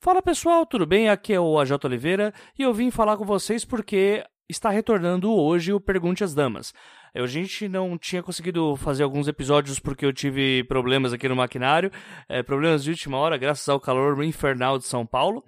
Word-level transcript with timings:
Fala 0.00 0.20
pessoal, 0.20 0.66
tudo 0.66 0.84
bem? 0.84 1.08
Aqui 1.08 1.32
é 1.32 1.40
o 1.40 1.58
AJ 1.58 1.72
Oliveira 1.84 2.32
e 2.58 2.62
eu 2.62 2.74
vim 2.74 2.90
falar 2.90 3.16
com 3.16 3.24
vocês 3.24 3.64
porque 3.64 4.22
está 4.48 4.68
retornando 4.68 5.32
hoje 5.32 5.72
o 5.72 5.80
Pergunte 5.80 6.22
às 6.22 6.34
Damas. 6.34 6.74
A 7.14 7.26
gente 7.26 7.68
não 7.68 7.96
tinha 7.96 8.22
conseguido 8.22 8.76
fazer 8.76 9.02
alguns 9.02 9.28
episódios 9.28 9.78
porque 9.78 10.04
eu 10.04 10.12
tive 10.12 10.64
problemas 10.64 11.12
aqui 11.12 11.28
no 11.28 11.36
maquinário, 11.36 11.90
é, 12.28 12.42
problemas 12.42 12.84
de 12.84 12.90
última 12.90 13.16
hora, 13.16 13.38
graças 13.38 13.66
ao 13.68 13.80
calor 13.80 14.22
infernal 14.22 14.78
de 14.78 14.84
São 14.84 15.06
Paulo. 15.06 15.42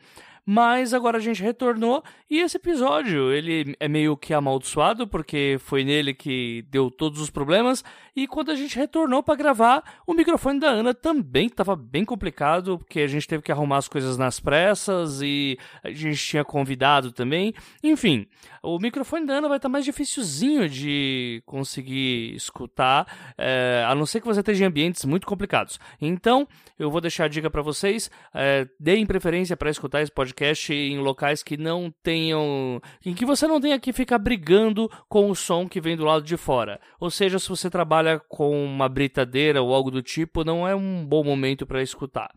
Mas 0.49 0.95
agora 0.95 1.19
a 1.19 1.21
gente 1.21 1.43
retornou 1.43 2.05
e 2.31 2.39
esse 2.39 2.57
episódio 2.57 3.33
ele 3.33 3.75
é 3.81 3.89
meio 3.89 4.17
que 4.17 4.33
amaldiçoado 4.33 5.09
porque 5.09 5.57
foi 5.59 5.83
nele 5.83 6.15
que 6.15 6.65
deu 6.71 6.89
todos 6.89 7.21
os 7.21 7.31
problemas 7.31 7.83
e 8.15 8.29
quando 8.29 8.53
a 8.53 8.55
gente 8.55 8.79
retornou 8.79 9.25
para 9.25 9.35
gravar, 9.35 9.83
o 10.07 10.15
microfone 10.15 10.61
da 10.61 10.69
Ana 10.69 10.95
também 10.95 11.47
estava 11.47 11.75
bem 11.75 12.05
complicado 12.05 12.79
porque 12.79 13.01
a 13.01 13.09
gente 13.09 13.27
teve 13.27 13.43
que 13.43 13.51
arrumar 13.51 13.79
as 13.79 13.89
coisas 13.89 14.17
nas 14.17 14.39
pressas 14.39 15.21
e 15.21 15.59
a 15.83 15.91
gente 15.91 16.25
tinha 16.25 16.45
convidado 16.45 17.11
também. 17.11 17.53
Enfim, 17.83 18.29
o 18.67 18.81
microfone 18.81 19.25
da 19.25 19.35
Ana 19.35 19.49
vai 19.49 19.59
estar 19.59 19.69
tá 19.69 19.73
mais 19.73 19.85
dificilzinho 19.85 20.69
de 20.69 21.41
conseguir 21.47 22.35
escutar, 22.35 23.35
é, 23.39 23.85
a 23.87 23.95
não 23.95 24.05
ser 24.05 24.21
que 24.21 24.27
você 24.27 24.41
esteja 24.41 24.65
em 24.65 24.67
ambientes 24.67 25.05
muito 25.05 25.27
complicados. 25.27 25.79
Então, 26.01 26.49
eu 26.77 26.91
vou 26.91 27.01
deixar 27.01 27.27
a 27.27 27.29
dica 27.29 27.49
para 27.49 27.63
vocês, 27.63 28.11
é, 28.35 28.67
deem 28.81 29.07
preferência 29.07 29.57
para 29.57 29.71
escutar 29.71 30.03
esse 30.03 30.11
podcast 30.11 30.75
em 30.75 30.99
locais 30.99 31.45
que 31.45 31.57
não 31.57 31.95
tenham. 32.03 32.81
em 33.05 33.15
que 33.15 33.25
você 33.25 33.47
não 33.47 33.61
tenha 33.61 33.79
que 33.79 33.93
ficar 33.93 34.19
brigando 34.19 34.91
com 35.09 35.31
o 35.31 35.37
som 35.37 35.69
que 35.69 35.81
vem 35.81 35.97
do 35.97 36.05
lado 36.05 36.25
de 36.25 36.37
fora. 36.37 36.81
Ou 36.99 37.11
seja, 37.11 37.39
se 37.39 37.49
você 37.49 37.71
trabalha 37.71 38.21
com 38.29 38.65
uma 38.65 38.89
britadeira 38.89 39.63
ou 39.63 39.73
algo 39.73 39.91
do 39.91 40.03
tipo, 40.03 40.43
não 40.45 40.67
é 40.67 40.75
um 40.75 41.07
bom 41.07 41.23
momento 41.23 41.65
para 41.65 41.83
escutar. 41.83 42.33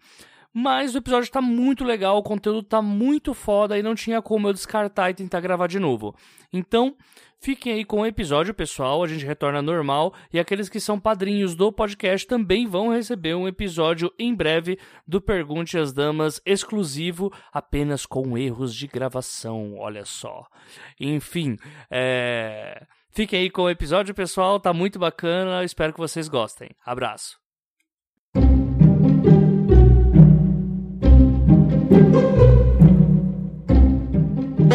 Mas 0.54 0.96
o 0.96 0.98
episódio 0.98 1.26
está 1.26 1.42
muito 1.42 1.84
legal, 1.84 2.18
o 2.18 2.24
conteúdo 2.24 2.62
está 2.62 2.82
muito 2.82 3.34
foda 3.34 3.78
e 3.78 3.84
não 3.84 3.94
tinha 3.94 4.22
como 4.22 4.48
eu 4.48 4.54
descartar 4.54 5.10
e 5.10 5.14
tentar 5.14 5.40
gravar 5.42 5.68
de 5.68 5.80
novo. 5.80 6.16
Então, 6.52 6.96
Fiquem 7.42 7.72
aí 7.72 7.86
com 7.86 8.02
o 8.02 8.06
episódio, 8.06 8.54
pessoal. 8.54 9.02
A 9.02 9.08
gente 9.08 9.26
retorna 9.26 9.62
normal. 9.62 10.14
E 10.32 10.40
aqueles 10.40 10.68
que 10.68 10.80
são 10.80 11.00
padrinhos 11.00 11.56
do 11.56 11.72
podcast 11.72 12.28
também 12.28 12.68
vão 12.68 12.90
receber 12.90 13.34
um 13.34 13.48
episódio 13.48 14.14
em 14.20 14.36
breve 14.36 14.78
do 15.08 15.22
Pergunte 15.22 15.78
às 15.78 15.94
Damas 15.94 16.42
exclusivo, 16.46 17.32
apenas 17.52 18.06
com 18.06 18.38
erros 18.38 18.76
de 18.76 18.88
gravação. 18.88 19.78
Olha 19.78 20.04
só. 20.04 20.46
Enfim, 21.00 21.56
é... 21.90 22.86
fiquem 23.10 23.40
aí 23.40 23.50
com 23.50 23.64
o 23.64 23.70
episódio, 23.70 24.14
pessoal. 24.14 24.60
Tá 24.60 24.74
muito 24.74 25.00
bacana. 25.00 25.64
Espero 25.64 25.94
que 25.94 26.00
vocês 26.00 26.28
gostem. 26.28 26.70
Abraço. 26.86 27.40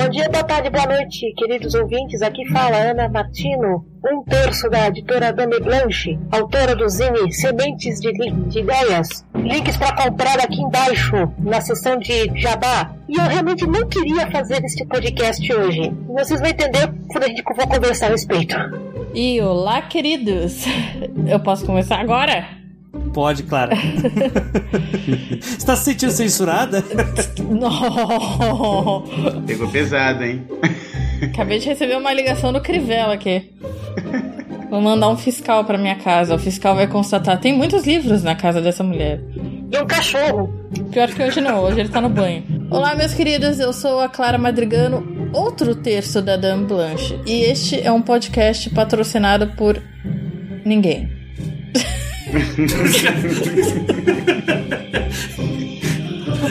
Bom 0.05 0.11
dia, 0.11 0.29
boa 0.29 0.45
tarde, 0.45 0.69
boa 0.69 0.85
noite, 0.85 1.33
queridos 1.35 1.75
ouvintes. 1.75 2.21
Aqui 2.21 2.47
fala 2.53 2.77
Ana 2.77 3.09
Martino, 3.09 3.87
um 4.05 4.23
terço 4.23 4.69
da 4.69 4.89
editora 4.89 5.33
Dame 5.33 5.59
Blanche, 5.61 6.19
autora 6.31 6.77
do 6.77 6.87
Zine 6.87 7.33
Sementes 7.33 8.01
de, 8.01 8.13
de 8.13 8.59
Ideias. 8.59 9.25
Links 9.35 9.79
para 9.79 9.97
comprar 9.97 10.39
aqui 10.41 10.61
embaixo, 10.61 11.17
na 11.39 11.59
seção 11.63 11.99
de 11.99 12.39
Jabá. 12.39 12.95
E 13.09 13.17
eu 13.17 13.25
realmente 13.25 13.67
não 13.67 13.89
queria 13.89 14.31
fazer 14.31 14.63
este 14.63 14.85
podcast 14.85 15.51
hoje. 15.55 15.91
Vocês 16.07 16.39
vão 16.39 16.51
entender 16.51 16.87
quando 17.09 17.25
a 17.25 17.29
gente 17.29 17.43
for 17.43 17.67
conversar 17.67 18.09
a 18.09 18.11
respeito. 18.11 18.55
E 19.15 19.41
olá, 19.41 19.81
queridos. 19.81 20.67
Eu 21.27 21.41
posso 21.41 21.65
começar 21.65 21.99
agora? 21.99 22.64
Pode, 23.13 23.43
Clara. 23.45 23.75
Você 25.41 25.67
tá 25.67 25.77
se 25.77 25.85
sentindo 25.85 26.13
censurada? 26.13 26.85
Não. 27.49 29.05
Pegou 29.47 29.69
pesado, 29.69 30.25
hein? 30.25 30.47
Acabei 31.23 31.59
de 31.59 31.67
receber 31.67 31.97
uma 31.97 32.13
ligação 32.13 32.53
do 32.53 32.61
Crivella 32.61 33.15
aqui. 33.15 33.51
Vou 34.71 34.81
mandar 34.81 35.09
um 35.09 35.17
fiscal 35.17 35.65
pra 35.65 35.79
minha 35.79 35.95
casa. 35.97 36.35
O 36.35 36.39
fiscal 36.39 36.75
vai 36.75 36.87
constatar. 36.87 37.39
Tem 37.39 37.53
muitos 37.53 37.87
livros 37.87 38.23
na 38.23 38.35
casa 38.35 38.61
dessa 38.61 38.83
mulher. 38.83 39.21
E 39.71 39.79
um 39.79 39.87
cachorro. 39.87 40.53
Pior 40.91 41.09
que 41.09 41.23
hoje 41.23 41.41
não, 41.41 41.61
hoje 41.61 41.81
ele 41.81 41.89
tá 41.89 42.01
no 42.01 42.09
banho. 42.09 42.45
Olá, 42.71 42.95
meus 42.95 43.15
queridos, 43.15 43.61
eu 43.61 43.73
sou 43.73 44.01
a 44.01 44.09
Clara 44.09 44.39
Madrigano, 44.39 45.31
outro 45.33 45.75
terço 45.75 46.21
da 46.21 46.37
Dame 46.37 46.67
Blanche. 46.67 47.19
E 47.27 47.43
este 47.43 47.81
é 47.81 47.91
um 47.91 48.03
podcast 48.03 48.71
patrocinado 48.71 49.49
por 49.57 49.81
ninguém. 50.65 51.24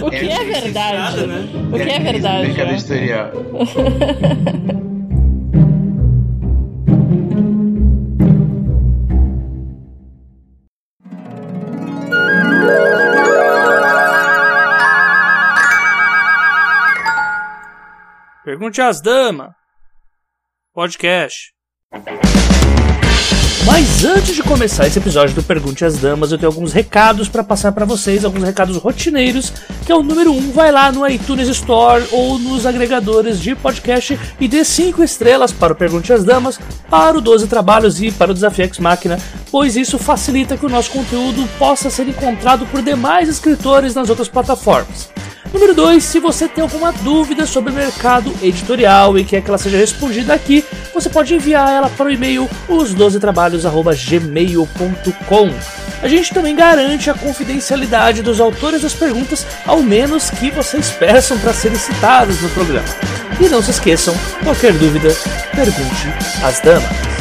O 0.02 0.10
que 0.10 0.16
é, 0.16 0.34
é 0.34 0.44
verdade? 0.46 1.28
Né? 1.28 1.50
O 1.72 1.76
que 1.76 1.90
é 1.90 2.00
verdade? 2.00 2.48
Mercado 2.48 2.68
né? 2.68 2.74
editorial. 2.74 3.32
Pergunte 18.46 18.82
às 18.82 19.02
damas. 19.02 19.52
Podcast. 20.74 21.54
Mas 23.66 24.03
antes 24.03 24.35
de 24.35 24.44
começar 24.44 24.88
esse 24.88 25.00
episódio 25.00 25.34
do 25.34 25.41
Pergunte 25.41 25.85
às 25.85 25.97
Damas, 25.97 26.31
eu 26.31 26.38
tenho 26.38 26.51
alguns 26.51 26.74
recados 26.74 27.29
para 27.29 27.46
passar 27.46 27.72
para 27.72 27.85
vocês, 27.85 28.25
alguns 28.25 28.44
recados 28.44 28.75
rotineiros, 28.75 29.53
que 29.85 29.91
é 29.91 29.96
o 29.96 30.03
número 30.03 30.34
1, 30.34 30.38
um, 30.38 30.51
vai 30.51 30.69
lá 30.69 30.91
no 30.91 31.07
iTunes 31.07 31.47
Store 31.47 32.03
ou 32.12 32.38
nos 32.38 32.66
agregadores 32.66 33.40
de 33.40 33.56
podcast 33.56 34.19
e 34.38 34.50
dê 34.50 34.66
5 34.66 35.01
estrelas 35.01 35.53
para 35.53 35.72
o 35.72 35.75
Pergunte 35.78 36.12
às 36.12 36.25
Damas, 36.25 36.59
para 36.90 37.18
o 37.18 37.22
12 37.22 37.47
Trabalhos 37.47 38.01
e 38.01 38.12
para 38.12 38.31
o 38.31 38.34
Desafio 38.34 38.66
X 38.66 38.79
Máquina, 38.79 39.18
pois 39.50 39.78
isso 39.78 39.97
facilita 39.97 40.57
que 40.57 40.66
o 40.66 40.69
nosso 40.69 40.91
conteúdo 40.91 41.47
possa 41.57 41.90
ser 41.90 42.09
encontrado 42.09 42.66
por 42.66 42.81
demais 42.81 43.30
escritores 43.30 43.95
nas 43.95 44.09
outras 44.09 44.28
plataformas. 44.28 45.09
Número 45.53 45.74
2, 45.75 46.03
se 46.03 46.19
você 46.19 46.47
tem 46.47 46.64
alguma 46.64 46.91
dúvida 46.91 47.46
sobre 47.46 47.72
o 47.72 47.75
mercado 47.75 48.34
editorial 48.41 49.19
e 49.19 49.24
quer 49.24 49.41
que 49.41 49.50
ela 49.50 49.59
seja 49.59 49.78
respondida 49.78 50.34
aqui, 50.34 50.66
você 50.91 51.08
pode 51.09 51.36
enviar 51.36 51.72
ela 51.72 51.91
para 51.91 52.08
o 52.08 52.12
e-mail 52.12 52.50
os12trabalhos@gmail.com. 52.68 55.52
A 56.02 56.08
gente 56.08 56.34
também 56.34 56.56
garante 56.56 57.12
a 57.12 57.13
confidencialidade 57.13 58.24
dos 58.24 58.42
autores 58.42 58.81
das 58.81 58.94
perguntas, 58.94 59.46
ao 59.66 59.84
menos 59.84 60.31
que 60.31 60.50
vocês 60.50 60.90
peçam 60.90 61.38
para 61.38 61.53
serem 61.53 61.78
citados 61.78 62.42
no 62.42 62.50
programa. 62.50 62.90
E 63.40 63.47
não 63.47 63.62
se 63.62 63.69
esqueçam, 63.72 64.16
qualquer 64.44 64.74
dúvida, 64.74 65.16
pergunte 65.56 66.08
às 66.44 66.59
damas. 66.62 67.12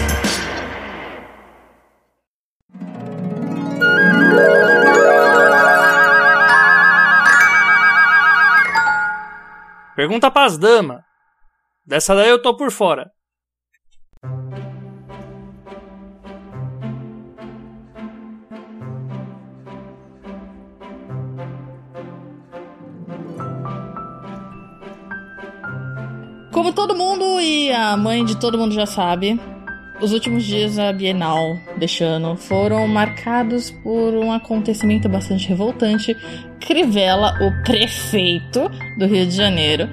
Pergunta 10.03 10.33
pras 10.33 10.59
damas. 10.59 11.01
Dessa 11.87 12.13
daí 12.13 12.29
eu 12.29 12.43
tô 12.43 12.57
por 12.57 12.73
fora. 12.73 13.13
Como 26.51 26.73
todo 26.73 26.97
mundo 26.97 27.41
e 27.41 27.71
a 27.71 27.97
mãe 27.97 28.25
de 28.25 28.37
todo 28.41 28.59
mundo 28.59 28.75
já 28.75 28.87
sabe, 28.87 29.41
os 30.01 30.13
últimos 30.13 30.43
dias 30.43 30.75
da 30.75 30.93
Bienal 30.93 31.57
deste 31.77 32.03
ano 32.03 32.37
foram 32.37 32.89
marcados 32.89 33.71
por 33.85 34.15
um 34.15 34.33
acontecimento 34.33 35.09
bastante 35.09 35.47
revoltante. 35.47 36.17
Crivella, 36.67 37.35
o 37.41 37.63
prefeito 37.65 38.71
do 38.97 39.07
Rio 39.07 39.27
de 39.27 39.35
Janeiro, 39.35 39.89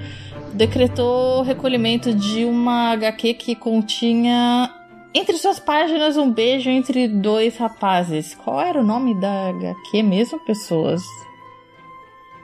decretou 0.52 1.40
o 1.40 1.42
recolhimento 1.42 2.14
de 2.14 2.44
uma 2.44 2.92
HQ 2.92 3.34
que 3.34 3.54
continha 3.54 4.70
entre 5.12 5.36
suas 5.36 5.58
páginas 5.58 6.16
um 6.16 6.30
beijo 6.30 6.70
entre 6.70 7.08
dois 7.08 7.56
rapazes. 7.56 8.34
Qual 8.34 8.60
era 8.60 8.80
o 8.80 8.84
nome 8.84 9.14
da 9.20 9.48
HQ 9.48 10.02
mesmo, 10.02 10.38
pessoas? 10.40 11.02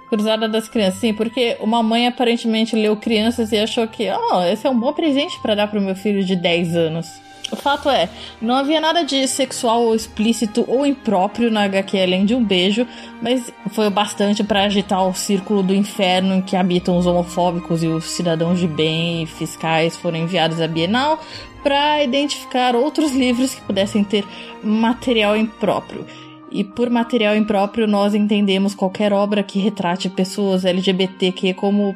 Cruzada 0.09 0.49
das 0.49 0.69
Crianças, 0.69 1.01
sim, 1.01 1.15
porque 1.15 1.57
uma 1.61 1.83
mãe 1.83 2.07
aparentemente 2.07 2.77
leu 2.77 2.97
Crianças 2.97 3.51
e 3.53 3.59
achou 3.59 3.87
que, 3.89 4.09
oh, 4.11 4.43
esse 4.43 4.67
é 4.67 4.71
um 4.71 4.79
bom 4.79 4.93
presente 4.93 5.39
para 5.41 5.55
dar 5.55 5.69
pro 5.69 5.81
meu 5.81 5.97
filho 5.97 6.25
de 6.25 6.37
10 6.37 6.77
anos. 6.77 7.26
O 7.51 7.55
fato 7.55 7.89
é, 7.89 8.09
não 8.41 8.57
havia 8.57 8.81
nada 8.81 9.05
de 9.05 9.27
sexual 9.29 9.83
ou 9.83 9.95
explícito 9.95 10.65
ou 10.67 10.85
impróprio 10.85 11.51
na 11.51 11.63
HQ 11.65 12.01
além 12.01 12.25
de 12.25 12.35
um 12.35 12.45
beijo, 12.45 12.87
mas 13.23 13.53
foi 13.71 13.87
o 13.87 13.91
bastante 13.91 14.43
para 14.43 14.65
agitar 14.65 15.07
o 15.07 15.15
círculo 15.15 15.63
do 15.63 15.73
inferno 15.73 16.35
em 16.35 16.43
que 16.43 16.57
habitam 16.57 16.97
os 16.97 17.07
homofóbicos 17.07 17.85
e 17.85 17.87
os 17.87 18.05
cidadãos 18.05 18.59
de 18.59 18.67
bem 18.67 19.23
e 19.23 19.27
fiscais 19.27 19.97
foram 19.97 20.19
enviados 20.19 20.61
à 20.61 20.67
Bienal 20.67 21.21
para 21.63 22.03
identificar 22.03 22.75
outros 22.75 23.13
livros 23.13 23.55
que 23.55 23.61
pudessem 23.63 24.03
ter 24.03 24.25
material 24.63 25.37
impróprio. 25.37 26.05
e 26.51 26.65
por 26.65 26.89
material 26.91 27.37
impróprio 27.37 27.87
nós 27.87 28.15
entendemos 28.15 28.75
qualquer 28.75 29.13
obra 29.13 29.43
que 29.43 29.59
retrate 29.59 30.09
pessoas 30.09 30.65
LGBTQ 30.65 31.55
como 31.55 31.95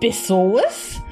pessoas. 0.00 1.02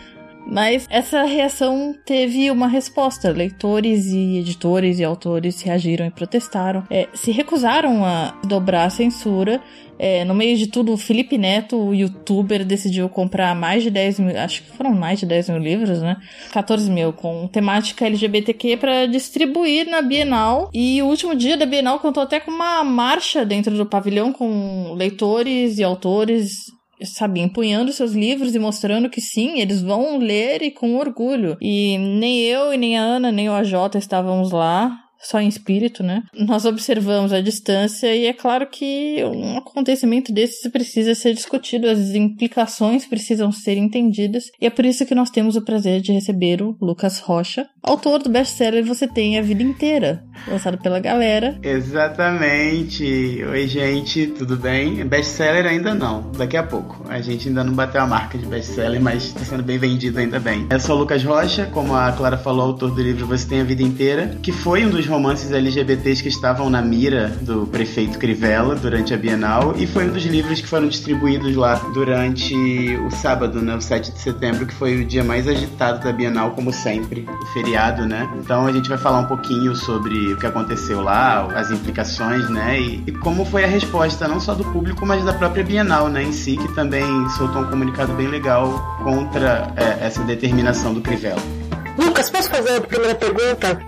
Mas 0.46 0.86
essa 0.90 1.24
reação 1.24 1.94
teve 2.04 2.50
uma 2.50 2.68
resposta. 2.68 3.30
Leitores 3.30 4.06
e 4.06 4.38
editores 4.38 4.98
e 4.98 5.04
autores 5.04 5.60
reagiram 5.62 6.06
e 6.06 6.10
protestaram. 6.10 6.84
É, 6.90 7.08
se 7.14 7.30
recusaram 7.30 8.04
a 8.04 8.38
dobrar 8.44 8.84
a 8.84 8.90
censura. 8.90 9.60
É, 9.96 10.24
no 10.24 10.34
meio 10.34 10.56
de 10.56 10.66
tudo, 10.66 10.92
o 10.92 10.96
Felipe 10.96 11.38
Neto, 11.38 11.76
o 11.76 11.94
youtuber, 11.94 12.64
decidiu 12.64 13.08
comprar 13.08 13.54
mais 13.54 13.82
de 13.82 13.90
10 13.90 14.18
mil, 14.18 14.38
acho 14.38 14.64
que 14.64 14.70
foram 14.72 14.92
mais 14.92 15.20
de 15.20 15.26
10 15.26 15.50
mil 15.50 15.58
livros, 15.58 16.02
né? 16.02 16.16
14 16.52 16.90
mil, 16.90 17.12
com 17.12 17.46
temática 17.46 18.04
LGBTQ 18.04 18.76
para 18.76 19.06
distribuir 19.06 19.88
na 19.88 20.02
Bienal. 20.02 20.68
E 20.74 21.00
o 21.00 21.06
último 21.06 21.34
dia 21.34 21.56
da 21.56 21.64
Bienal 21.64 22.00
contou 22.00 22.24
até 22.24 22.40
com 22.40 22.50
uma 22.50 22.82
marcha 22.82 23.44
dentro 23.44 23.76
do 23.76 23.86
pavilhão 23.86 24.32
com 24.32 24.94
leitores 24.94 25.78
e 25.78 25.84
autores 25.84 26.73
sabe, 27.02 27.40
empunhando 27.40 27.92
seus 27.92 28.12
livros 28.12 28.54
e 28.54 28.58
mostrando 28.58 29.10
que 29.10 29.20
sim, 29.20 29.60
eles 29.60 29.82
vão 29.82 30.18
ler 30.18 30.62
e 30.62 30.70
com 30.70 30.96
orgulho. 30.96 31.56
E 31.60 31.98
nem 31.98 32.40
eu, 32.40 32.72
e 32.72 32.76
nem 32.76 32.98
a 32.98 33.02
Ana, 33.02 33.32
nem 33.32 33.48
o 33.48 33.52
AJ 33.52 33.96
estávamos 33.96 34.50
lá 34.52 35.03
só 35.24 35.40
em 35.40 35.48
espírito, 35.48 36.02
né? 36.02 36.22
Nós 36.34 36.64
observamos 36.64 37.32
a 37.32 37.40
distância 37.40 38.14
e 38.14 38.26
é 38.26 38.32
claro 38.32 38.66
que 38.66 39.24
um 39.24 39.58
acontecimento 39.58 40.32
desses 40.32 40.70
precisa 40.70 41.14
ser 41.14 41.34
discutido, 41.34 41.88
as 41.88 42.14
implicações 42.14 43.06
precisam 43.06 43.50
ser 43.50 43.76
entendidas 43.76 44.50
e 44.60 44.66
é 44.66 44.70
por 44.70 44.84
isso 44.84 45.06
que 45.06 45.14
nós 45.14 45.30
temos 45.30 45.56
o 45.56 45.62
prazer 45.62 46.00
de 46.00 46.12
receber 46.12 46.62
o 46.62 46.76
Lucas 46.80 47.18
Rocha, 47.20 47.66
autor 47.82 48.22
do 48.22 48.28
best-seller 48.28 48.84
Você 48.84 49.06
Tem 49.06 49.38
a 49.38 49.42
Vida 49.42 49.62
Inteira, 49.62 50.24
lançado 50.48 50.78
pela 50.78 51.00
galera. 51.00 51.58
Exatamente. 51.62 53.42
Oi, 53.44 53.66
gente, 53.66 54.26
tudo 54.28 54.56
bem? 54.56 55.04
Best-seller 55.06 55.66
ainda 55.66 55.94
não, 55.94 56.30
daqui 56.32 56.56
a 56.56 56.62
pouco. 56.62 57.04
A 57.08 57.20
gente 57.20 57.48
ainda 57.48 57.64
não 57.64 57.72
bateu 57.72 58.00
a 58.00 58.06
marca 58.06 58.36
de 58.36 58.46
best-seller, 58.46 59.00
mas 59.00 59.24
está 59.24 59.44
sendo 59.44 59.62
bem 59.62 59.78
vendido 59.78 60.18
ainda 60.18 60.38
bem. 60.40 60.66
Eu 60.70 60.80
sou 60.80 60.96
o 60.96 60.98
Lucas 61.00 61.22
Rocha, 61.24 61.66
como 61.66 61.94
a 61.94 62.12
Clara 62.12 62.36
falou, 62.36 62.66
autor 62.66 62.90
do 62.94 63.02
livro 63.02 63.26
Você 63.26 63.48
Tem 63.48 63.60
a 63.60 63.64
Vida 63.64 63.82
Inteira, 63.82 64.38
que 64.42 64.52
foi 64.52 64.84
um 64.84 64.90
dos 64.90 65.06
romances 65.14 65.52
LGBTs 65.52 66.20
que 66.24 66.28
estavam 66.28 66.68
na 66.68 66.82
mira 66.82 67.28
do 67.40 67.68
prefeito 67.68 68.18
Crivella 68.18 68.74
durante 68.74 69.14
a 69.14 69.16
Bienal 69.16 69.72
e 69.78 69.86
foi 69.86 70.08
um 70.08 70.12
dos 70.12 70.24
livros 70.24 70.60
que 70.60 70.66
foram 70.66 70.88
distribuídos 70.88 71.54
lá 71.54 71.76
durante 71.94 72.52
o 72.96 73.10
sábado, 73.12 73.62
né, 73.62 73.76
o 73.76 73.80
7 73.80 74.10
de 74.10 74.18
setembro, 74.18 74.66
que 74.66 74.74
foi 74.74 75.02
o 75.02 75.04
dia 75.04 75.22
mais 75.22 75.46
agitado 75.46 76.02
da 76.02 76.12
Bienal, 76.12 76.50
como 76.50 76.72
sempre, 76.72 77.28
o 77.28 77.46
feriado, 77.46 78.06
né? 78.06 78.28
Então 78.40 78.66
a 78.66 78.72
gente 78.72 78.88
vai 78.88 78.98
falar 78.98 79.20
um 79.20 79.26
pouquinho 79.26 79.76
sobre 79.76 80.32
o 80.32 80.36
que 80.36 80.46
aconteceu 80.46 81.00
lá, 81.00 81.46
as 81.54 81.70
implicações, 81.70 82.50
né, 82.50 82.80
e, 82.80 83.04
e 83.06 83.12
como 83.12 83.44
foi 83.44 83.62
a 83.62 83.68
resposta 83.68 84.26
não 84.26 84.40
só 84.40 84.52
do 84.52 84.64
público, 84.64 85.06
mas 85.06 85.24
da 85.24 85.32
própria 85.32 85.62
Bienal, 85.62 86.08
né, 86.08 86.24
em 86.24 86.32
si, 86.32 86.56
que 86.56 86.74
também 86.74 87.04
soltou 87.36 87.62
um 87.62 87.66
comunicado 87.66 88.12
bem 88.14 88.26
legal 88.26 88.98
contra 89.04 89.72
é, 89.76 90.04
essa 90.06 90.24
determinação 90.24 90.92
do 90.92 91.00
Crivella. 91.00 91.63
Lucas, 91.96 92.30
posso 92.30 92.50
fazer 92.50 92.76
a 92.76 92.80
primeira 92.80 93.14
pergunta? 93.14 93.80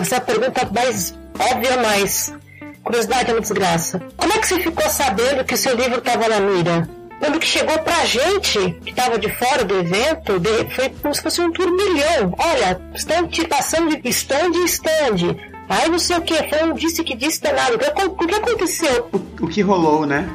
Essa 0.00 0.16
é 0.16 0.18
a 0.18 0.20
pergunta 0.20 0.70
mais 0.72 1.14
óbvia, 1.38 1.76
mas 1.78 2.34
curiosidade 2.82 3.30
é 3.30 3.34
uma 3.34 3.40
desgraça. 3.40 4.00
Como 4.16 4.32
é 4.32 4.38
que 4.38 4.46
você 4.46 4.60
ficou 4.60 4.88
sabendo 4.88 5.44
que 5.44 5.56
seu 5.56 5.74
livro 5.74 5.98
estava 5.98 6.28
na 6.28 6.40
mira? 6.40 6.88
Quando 7.18 7.38
que 7.38 7.46
chegou 7.46 7.78
pra 7.78 8.04
gente, 8.04 8.58
que 8.84 8.90
estava 8.90 9.18
de 9.18 9.30
fora 9.30 9.64
do 9.64 9.78
evento, 9.78 10.32
foi 10.70 10.90
como 10.90 11.14
se 11.14 11.22
fosse 11.22 11.40
um 11.40 11.50
turbilhão. 11.50 12.34
Olha, 12.38 12.80
estão 12.94 13.26
te 13.26 13.46
passando 13.46 13.96
de 13.96 14.08
stand 14.10 14.50
em 14.54 14.64
stand. 14.64 15.36
Ai, 15.68 15.88
não 15.88 15.98
sei 15.98 16.18
o 16.18 16.22
que, 16.22 16.34
um 16.62 16.74
disse 16.74 17.02
que 17.02 17.16
disse 17.16 17.40
danado. 17.40 17.74
O 17.74 17.78
que, 17.78 18.04
o 18.04 18.26
que 18.26 18.34
aconteceu? 18.34 19.08
O, 19.12 19.44
o 19.44 19.48
que 19.48 19.62
rolou, 19.62 20.04
né? 20.04 20.28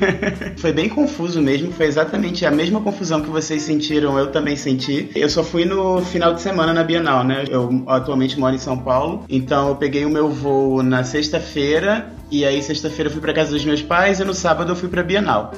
foi 0.58 0.72
bem 0.72 0.88
confuso 0.88 1.40
mesmo, 1.40 1.72
foi 1.72 1.86
exatamente 1.86 2.44
a 2.44 2.50
mesma 2.50 2.80
confusão 2.80 3.22
que 3.22 3.30
vocês 3.30 3.62
sentiram, 3.62 4.18
eu 4.18 4.30
também 4.30 4.56
senti. 4.56 5.10
Eu 5.14 5.28
só 5.30 5.42
fui 5.42 5.64
no 5.64 6.00
final 6.02 6.34
de 6.34 6.42
semana 6.42 6.72
na 6.72 6.84
Bienal, 6.84 7.24
né? 7.24 7.44
Eu 7.48 7.84
atualmente 7.86 8.38
moro 8.38 8.54
em 8.54 8.58
São 8.58 8.78
Paulo, 8.78 9.24
então 9.28 9.68
eu 9.68 9.76
peguei 9.76 10.04
o 10.04 10.10
meu 10.10 10.28
voo 10.28 10.82
na 10.82 11.04
sexta-feira, 11.04 12.12
e 12.30 12.44
aí 12.44 12.62
sexta-feira 12.62 13.08
eu 13.08 13.12
fui 13.12 13.20
para 13.20 13.32
casa 13.32 13.50
dos 13.52 13.64
meus 13.64 13.82
pais 13.82 14.20
e 14.20 14.24
no 14.24 14.34
sábado 14.34 14.72
eu 14.72 14.76
fui 14.76 14.88
para 14.88 15.02
Bienal. 15.02 15.52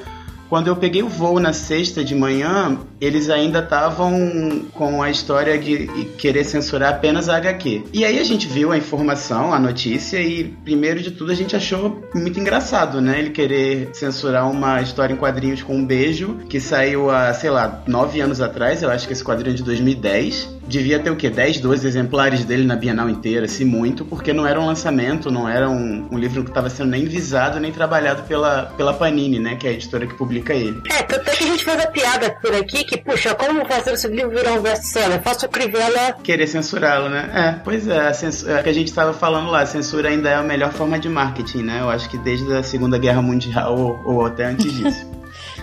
Quando 0.48 0.68
eu 0.68 0.76
peguei 0.76 1.02
o 1.02 1.08
voo 1.08 1.38
na 1.38 1.52
sexta 1.52 2.02
de 2.02 2.14
manhã, 2.14 2.78
eles 3.00 3.28
ainda 3.28 3.58
estavam 3.58 4.62
com 4.72 5.02
a 5.02 5.10
história 5.10 5.58
de 5.58 5.86
querer 6.16 6.44
censurar 6.44 6.94
apenas 6.94 7.28
a 7.28 7.36
HQ. 7.36 7.84
E 7.92 8.04
aí 8.04 8.18
a 8.18 8.24
gente 8.24 8.48
viu 8.48 8.72
a 8.72 8.78
informação, 8.78 9.52
a 9.52 9.58
notícia, 9.58 10.18
e 10.20 10.44
primeiro 10.64 11.02
de 11.02 11.10
tudo 11.10 11.32
a 11.32 11.34
gente 11.34 11.54
achou 11.54 12.02
muito 12.14 12.40
engraçado, 12.40 13.00
né? 13.00 13.18
Ele 13.18 13.30
querer 13.30 13.90
censurar 13.92 14.50
uma 14.50 14.80
história 14.80 15.12
em 15.12 15.16
quadrinhos 15.16 15.62
com 15.62 15.76
um 15.76 15.84
beijo, 15.84 16.38
que 16.48 16.60
saiu 16.60 17.10
há, 17.10 17.32
sei 17.34 17.50
lá, 17.50 17.82
nove 17.86 18.20
anos 18.20 18.40
atrás, 18.40 18.82
eu 18.82 18.90
acho 18.90 19.06
que 19.06 19.12
esse 19.12 19.24
quadrinho 19.24 19.52
é 19.52 19.56
de 19.56 19.62
2010 19.62 20.58
devia 20.68 20.98
ter 20.98 21.10
o 21.10 21.16
quê? 21.16 21.30
10, 21.30 21.60
12 21.60 21.86
exemplares 21.86 22.44
dele 22.44 22.64
na 22.64 22.76
Bienal 22.76 23.08
inteira, 23.08 23.48
se 23.48 23.64
muito, 23.64 24.04
porque 24.04 24.32
não 24.32 24.46
era 24.46 24.60
um 24.60 24.66
lançamento, 24.66 25.30
não 25.30 25.48
era 25.48 25.68
um, 25.68 26.06
um 26.12 26.18
livro 26.18 26.44
que 26.44 26.50
estava 26.50 26.68
sendo 26.68 26.90
nem 26.90 27.06
visado, 27.06 27.58
nem 27.58 27.72
trabalhado 27.72 28.22
pela, 28.24 28.66
pela 28.76 28.92
Panini, 28.92 29.38
né? 29.38 29.56
Que 29.56 29.66
é 29.66 29.70
a 29.70 29.72
editora 29.72 30.06
que 30.06 30.14
publica 30.14 30.37
ele. 30.54 30.82
É, 30.90 31.02
tanto 31.02 31.28
é 31.28 31.34
que 31.34 31.44
a 31.44 31.46
gente 31.46 31.64
faz 31.64 31.80
a 31.80 31.86
piada 31.86 32.30
por 32.40 32.54
aqui 32.54 32.84
que, 32.84 32.98
puxa, 32.98 33.34
como 33.34 33.64
fazer 33.66 33.92
esse 33.92 34.08
livro 34.08 34.30
virar 34.30 34.52
um 34.52 34.62
best-seller? 34.62 35.20
Faça 35.22 35.46
o 35.46 35.48
Crivella... 35.48 36.14
Querer 36.22 36.46
censurá-lo, 36.46 37.08
né? 37.08 37.30
É, 37.34 37.60
pois 37.62 37.86
é, 37.86 38.08
a 38.08 38.14
censura, 38.14 38.58
é 38.58 38.62
que 38.62 38.68
a 38.68 38.74
gente 38.74 38.88
estava 38.88 39.12
falando 39.12 39.50
lá, 39.50 39.60
a 39.60 39.66
censura 39.66 40.08
ainda 40.08 40.28
é 40.28 40.34
a 40.34 40.42
melhor 40.42 40.72
forma 40.72 40.98
de 40.98 41.08
marketing, 41.08 41.62
né? 41.62 41.80
Eu 41.80 41.90
acho 41.90 42.08
que 42.08 42.18
desde 42.18 42.52
a 42.52 42.62
Segunda 42.62 42.98
Guerra 42.98 43.22
Mundial 43.22 43.76
ou, 43.76 44.00
ou 44.04 44.26
até 44.26 44.44
antes 44.44 44.72
disso. 44.72 45.06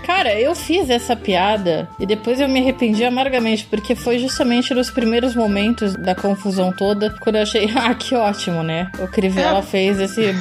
Cara, 0.06 0.40
eu 0.40 0.54
fiz 0.54 0.90
essa 0.90 1.16
piada 1.16 1.90
e 2.00 2.06
depois 2.06 2.40
eu 2.40 2.48
me 2.48 2.60
arrependi 2.60 3.04
amargamente, 3.04 3.66
porque 3.66 3.96
foi 3.96 4.20
justamente 4.20 4.72
nos 4.74 4.92
primeiros 4.92 5.36
momentos 5.36 5.96
da 5.96 6.14
confusão 6.14 6.72
toda, 6.72 7.10
quando 7.22 7.38
eu 7.38 7.42
achei, 7.42 7.68
ah, 7.76 7.94
que 7.96 8.16
ótimo, 8.16 8.62
né? 8.62 8.92
O 9.00 9.08
Crivella 9.08 9.60
é. 9.60 9.64
fez 9.64 10.00
esse, 10.00 10.36